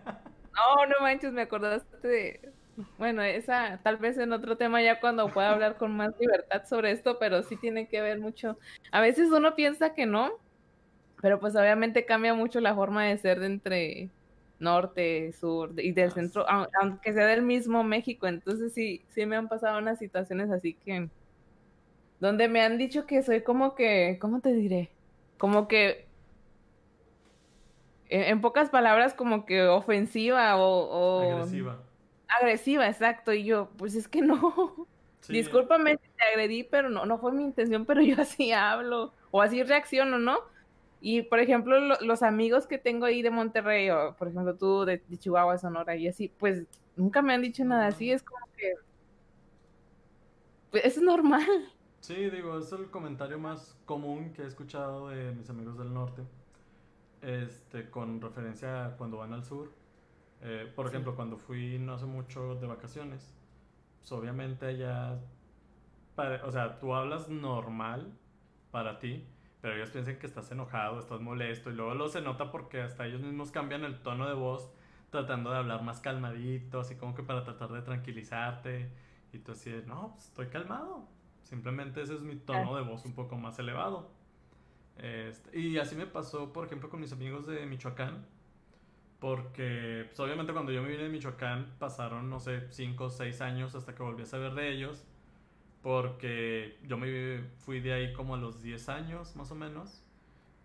[0.53, 2.53] No, no manches, me acordaste de...
[2.99, 6.91] Bueno, esa tal vez en otro tema ya cuando pueda hablar con más libertad sobre
[6.91, 8.59] esto, pero sí tiene que ver mucho.
[8.93, 10.31] A veces uno piensa que no,
[11.21, 14.11] pero pues obviamente cambia mucho la forma de ser de entre
[14.59, 18.27] norte, sur y del centro, aunque sea del mismo México.
[18.27, 21.09] Entonces sí, sí me han pasado unas situaciones así que
[22.21, 24.91] donde me han dicho que soy como que, ¿cómo te diré?
[25.39, 26.07] Como que
[28.11, 31.79] en, pocas palabras, como que ofensiva o, Agresiva.
[32.39, 33.33] Agresiva, exacto.
[33.33, 34.87] Y yo, pues es que no.
[35.29, 39.43] Discúlpame si te agredí, pero no, no fue mi intención, pero yo así hablo o
[39.43, 40.39] así reacciono, ¿no?
[41.01, 45.03] Y por ejemplo, los amigos que tengo ahí de Monterrey, o por ejemplo tú de,
[45.19, 46.65] Chihuahua, Sonora, y así, pues
[46.95, 48.75] nunca me han dicho nada así, es como que.
[50.71, 51.47] Pues, es normal.
[52.01, 56.23] Sí, digo, es el comentario más común que he escuchado de mis amigos del norte.
[57.21, 59.71] Este, con referencia a cuando van al sur.
[60.43, 63.35] Eh, por ejemplo, cuando fui no hace mucho de vacaciones,
[63.99, 65.19] pues obviamente allá.
[66.45, 68.13] o sea, tú hablas normal
[68.71, 69.27] para ti
[69.61, 73.07] pero ellos piensan que estás enojado, estás molesto y luego lo se nota porque hasta
[73.07, 74.73] ellos mismos cambian el tono de voz
[75.11, 78.91] tratando de hablar más calmadito, así como que para tratar de tranquilizarte
[79.33, 81.05] y tú así, no, pues, estoy calmado,
[81.43, 84.11] simplemente ese es mi tono de voz un poco más elevado.
[84.97, 88.25] Este, y así me pasó, por ejemplo, con mis amigos de Michoacán,
[89.21, 93.41] porque pues, obviamente cuando yo me vine de Michoacán pasaron, no sé, 5 o 6
[93.43, 95.07] años hasta que volví a saber de ellos
[95.83, 100.03] porque yo me fui de ahí como a los 10 años más o menos.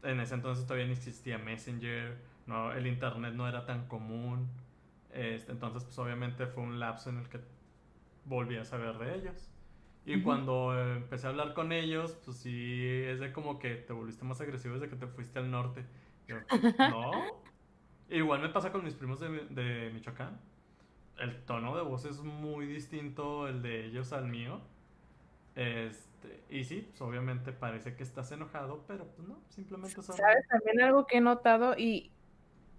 [0.03, 4.49] En ese entonces todavía no existía Messenger, no, el internet no era tan común.
[5.11, 7.39] Este, entonces pues obviamente fue un lapso en el que
[8.25, 9.49] volví a saber de ellos.
[10.05, 14.23] Y cuando empecé a hablar con ellos, pues sí, es de como que te volviste
[14.23, 15.83] más agresivo desde que te fuiste al norte.
[16.27, 16.35] Yo,
[16.77, 17.44] no.
[18.09, 20.39] Igual me pasa con mis primos de, de Michoacán.
[21.17, 24.59] El tono de voz es muy distinto el de ellos al mío.
[25.55, 30.15] Este, y sí, pues obviamente parece que estás enojado, pero pues no, simplemente son...
[30.15, 30.45] ¿Sabes?
[30.49, 32.11] También algo que he notado y,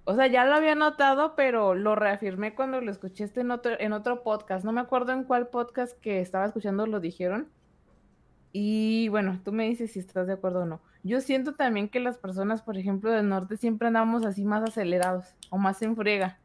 [0.05, 3.81] o sea, ya lo había notado, pero lo reafirmé cuando lo escuché este en otro,
[3.81, 4.64] en otro podcast.
[4.64, 7.49] No me acuerdo en cuál podcast que estaba escuchando lo dijeron.
[8.53, 10.81] Y bueno, tú me dices si estás de acuerdo o no.
[11.07, 15.34] Yo siento también que las personas, por ejemplo, del norte siempre andamos así más acelerados
[15.50, 16.38] o más en friega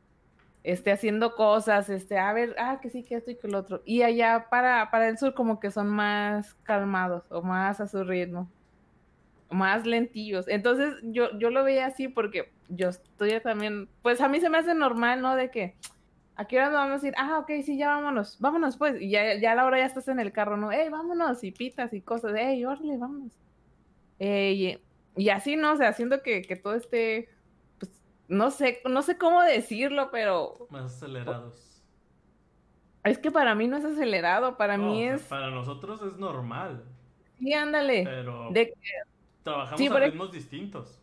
[0.64, 3.82] este, haciendo cosas, este, a ver, ah, que sí, que esto y que el otro.
[3.86, 8.04] Y allá para, para el sur como que son más calmados o más a su
[8.04, 8.50] ritmo,
[9.50, 10.48] más lentillos.
[10.48, 14.60] Entonces yo, yo lo veía así porque yo estoy también, pues a mí se me
[14.60, 15.36] hace normal, ¿no?
[15.36, 15.76] De que,
[16.36, 17.14] ¿a qué hora nos vamos a ir?
[17.18, 19.02] Ah, ok, sí, ya vámonos, vámonos pues.
[19.02, 20.72] Y ya, ya a la hora ya estás en el carro, ¿no?
[20.72, 23.41] Ey, vámonos, y pitas y cosas, ey, órale, vámonos.
[24.26, 24.80] Y,
[25.16, 25.74] y, así, ¿no?
[25.74, 27.30] O sea, haciendo que, que todo esté
[28.32, 30.68] no sé, no sé cómo decirlo, pero...
[30.70, 31.84] Más acelerados.
[33.04, 35.24] Es que para mí no es acelerado, para mí es...
[35.24, 36.86] Para nosotros es normal.
[37.40, 38.04] Sí, ándale.
[38.06, 38.74] Pero de...
[39.44, 40.98] trabajamos a ritmos distintos.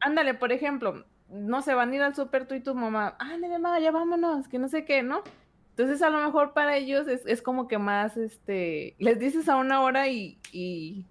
[0.00, 3.14] Ándale, por ejemplo, no se van a ir al súper tú y tu mamá.
[3.18, 5.22] Ah, mamá, ya vámonos, que no sé qué, ¿no?
[5.70, 9.56] Entonces a lo mejor para ellos es, es como que más, este, les dices a
[9.56, 11.04] una hora y, y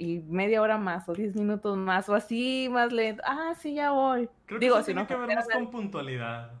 [0.00, 3.22] y media hora más o diez minutos más o así más lento.
[3.26, 4.30] Ah, sí, ya voy.
[4.46, 6.52] Creo que Digo, tiene que ver más con puntualidad.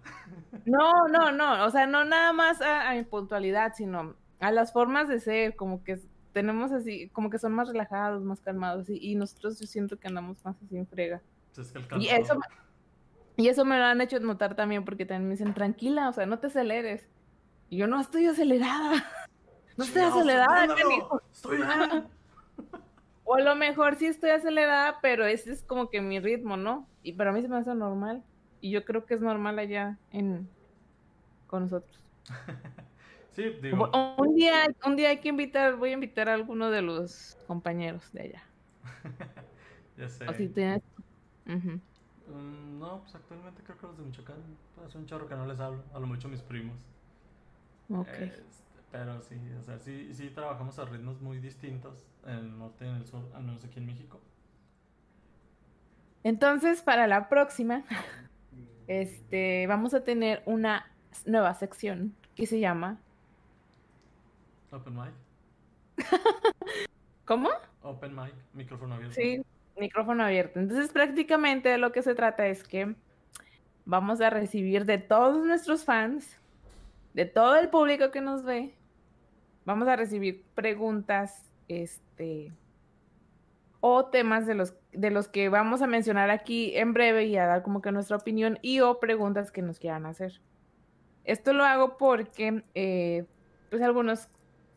[0.66, 5.08] No, no, no, o sea, no nada más a, a puntualidad, sino a las formas
[5.08, 5.98] de ser, como que
[6.32, 10.08] tenemos así, como que son más relajados, más calmados y, y nosotros yo siento que
[10.08, 11.22] andamos más así en frega.
[11.98, 12.38] Y eso
[13.36, 16.26] y eso me lo han hecho notar también porque también me dicen, tranquila, o sea,
[16.26, 17.08] no te aceleres.
[17.70, 18.92] Y yo no estoy acelerada.
[19.76, 20.76] No estoy acelerada,
[21.32, 21.58] Estoy
[23.30, 26.88] o a lo mejor sí estoy acelerada, pero ese es como que mi ritmo, ¿no?
[27.04, 28.24] Y para mí se me hace normal.
[28.60, 30.48] Y yo creo que es normal allá en
[31.46, 32.04] con nosotros.
[33.30, 33.88] sí, digo.
[34.18, 38.12] Un día, un día hay que invitar, voy a invitar a alguno de los compañeros
[38.12, 38.42] de allá.
[39.96, 40.28] ya sé.
[40.28, 40.82] O si tienes...
[41.46, 44.38] Mm, no, pues actualmente creo que los de Michoacán,
[44.74, 46.84] pues, un chorro que no les hablo, a lo mucho mis primos.
[47.90, 48.08] Ok.
[48.08, 48.42] Este,
[48.90, 52.88] pero sí, o sea, sí, sí trabajamos a ritmos muy distintos en el norte y
[52.88, 54.20] en el sur, al menos aquí en México.
[56.24, 57.84] Entonces, para la próxima,
[58.88, 60.90] este, vamos a tener una
[61.24, 62.98] nueva sección que se llama
[64.72, 65.14] Open Mic.
[67.24, 67.48] ¿Cómo?
[67.82, 69.14] Open Mic, micrófono abierto.
[69.14, 69.42] Sí,
[69.78, 70.58] micrófono abierto.
[70.58, 72.94] Entonces, prácticamente de lo que se trata es que
[73.84, 76.38] vamos a recibir de todos nuestros fans,
[77.14, 78.74] de todo el público que nos ve,
[79.70, 82.52] vamos a recibir preguntas, este,
[83.78, 87.46] o temas de los, de los que vamos a mencionar aquí en breve y a
[87.46, 90.40] dar como que nuestra opinión y o preguntas que nos quieran hacer.
[91.22, 93.26] Esto lo hago porque, eh,
[93.70, 94.28] pues algunos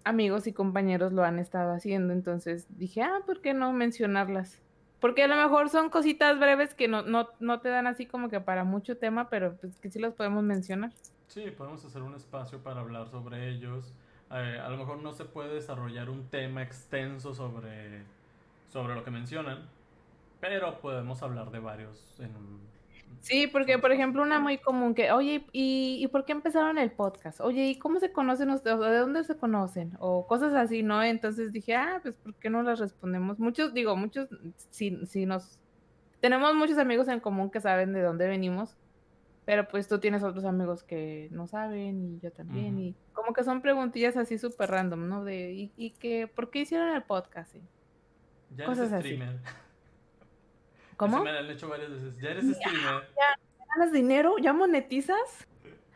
[0.03, 4.61] amigos y compañeros lo han estado haciendo, entonces dije, ah, ¿por qué no mencionarlas?
[4.99, 8.29] Porque a lo mejor son cositas breves que no, no, no te dan así como
[8.29, 10.93] que para mucho tema, pero pues que sí los podemos mencionar.
[11.27, 13.95] Sí, podemos hacer un espacio para hablar sobre ellos
[14.33, 18.03] eh, a lo mejor no se puede desarrollar un tema extenso sobre,
[18.69, 19.67] sobre lo que mencionan,
[20.39, 22.31] pero podemos hablar de varios en
[23.21, 26.91] Sí, porque por ejemplo una muy común que, oye, ¿y, ¿y por qué empezaron el
[26.91, 27.39] podcast?
[27.39, 28.79] Oye, ¿y cómo se conocen ustedes?
[28.79, 29.93] ¿De dónde se conocen?
[29.99, 31.01] O cosas así, ¿no?
[31.01, 33.39] Entonces dije, ah, pues ¿por qué no las respondemos?
[33.39, 34.27] Muchos, digo, muchos,
[34.71, 35.57] si, si nos...
[36.19, 38.75] Tenemos muchos amigos en común que saben de dónde venimos,
[39.45, 42.79] pero pues tú tienes otros amigos que no saben y yo también.
[42.79, 45.23] Y como que son preguntillas así súper random, ¿no?
[45.23, 47.55] De, ¿y, y que, por qué hicieron el podcast?
[48.55, 49.29] Ya Cosas streamer.
[49.29, 49.37] Así.
[50.97, 51.23] ¿Cómo?
[51.23, 52.17] me han hecho varias veces.
[52.19, 53.03] Ya eres streamer.
[53.15, 54.35] ¿Ya, ganas dinero?
[54.37, 55.47] ¿Ya monetizas?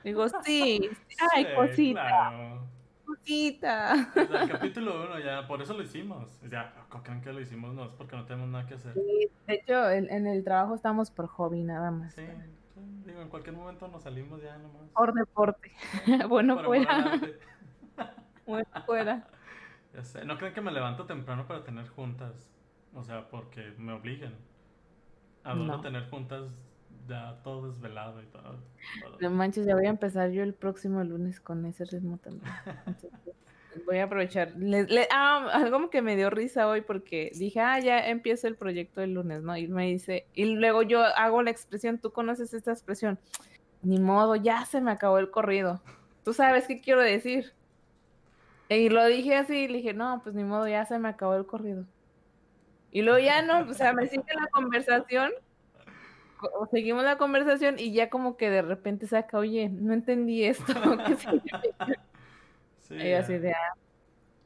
[0.04, 0.90] Digo, sí.
[1.34, 2.60] Ay, cosita.
[3.06, 4.12] Cosita.
[4.16, 6.40] Desde el capítulo 1 ya, por eso lo hicimos.
[6.50, 6.74] Ya,
[7.04, 7.74] ¿creen que lo hicimos?
[7.74, 8.94] No, es porque no tenemos nada que hacer.
[8.94, 12.14] Sí, de hecho, en, el trabajo estamos por hobby nada más.
[12.14, 12.24] Sí,
[13.06, 14.90] digo, en cualquier momento nos salimos ya nomás.
[14.94, 15.72] Por deporte.
[16.30, 17.20] bueno, fuera.
[18.46, 19.28] bueno, fuera.
[19.94, 22.52] Ya sé, no creen que me levanto temprano para tener juntas.
[22.94, 24.34] O sea, porque me obligan.
[25.44, 26.52] A no, tener juntas
[27.08, 28.60] ya todo desvelado y todo,
[29.22, 32.52] No manches, ya voy a empezar yo el próximo lunes con ese ritmo también.
[33.86, 34.54] Voy a aprovechar.
[35.12, 39.14] ah, algo que me dio risa hoy porque dije, ah, ya empieza el proyecto el
[39.14, 39.56] lunes, ¿no?
[39.58, 43.20] Y me dice, y luego yo hago la expresión, tú conoces esta expresión.
[43.82, 45.82] Ni modo, ya se me acabó el corrido.
[46.24, 47.54] Tú sabes qué quiero decir.
[48.70, 51.46] Y lo dije así, le dije, no, pues ni modo, ya se me acabó el
[51.46, 51.86] corrido.
[52.92, 55.32] Y luego ya no, o sea, me sigue la conversación,
[56.72, 60.74] seguimos la conversación y ya como que de repente saca, oye, no entendí esto.
[62.88, 63.74] sí, y así de, ah.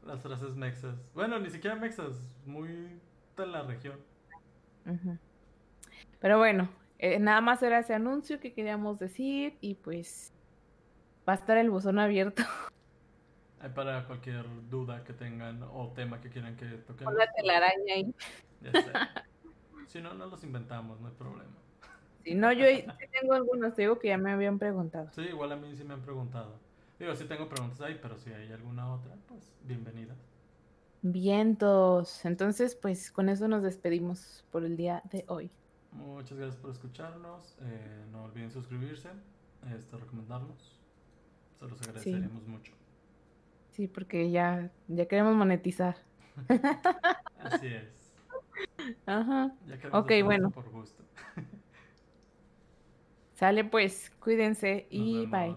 [0.05, 0.95] Las frases mexas.
[1.13, 2.99] Bueno, ni siquiera mexas, muy
[3.37, 3.99] de la región.
[6.19, 10.33] Pero bueno, eh, nada más era ese anuncio que queríamos decir y pues
[11.27, 12.43] va a estar el buzón abierto.
[13.75, 17.13] para cualquier duda que tengan o tema que quieran que toquemos.
[17.13, 18.15] la telaraña ahí.
[18.61, 18.71] Ya
[19.87, 21.57] si no, no los inventamos, no hay problema.
[22.23, 22.65] Si no, yo
[23.11, 25.09] tengo algunos, te digo que ya me habían preguntado.
[25.11, 26.59] Sí, igual a mí sí me han preguntado.
[27.01, 30.15] Digo, sí tengo preguntas ahí, pero si hay alguna otra, pues bienvenida.
[31.01, 32.23] Vientos.
[32.25, 35.49] Entonces, pues con eso nos despedimos por el día de hoy.
[35.93, 37.57] Muchas gracias por escucharnos.
[37.63, 39.09] Eh, no olviden suscribirse,
[39.75, 40.79] este, recomendarnos.
[41.57, 42.73] Se los agradeceríamos mucho.
[43.71, 45.97] Sí, porque ya, ya queremos monetizar.
[47.39, 48.11] Así es.
[49.07, 49.55] Ajá.
[49.91, 50.51] ok, bueno.
[50.51, 51.03] Por gusto.
[53.33, 55.55] Sale pues, cuídense y bye.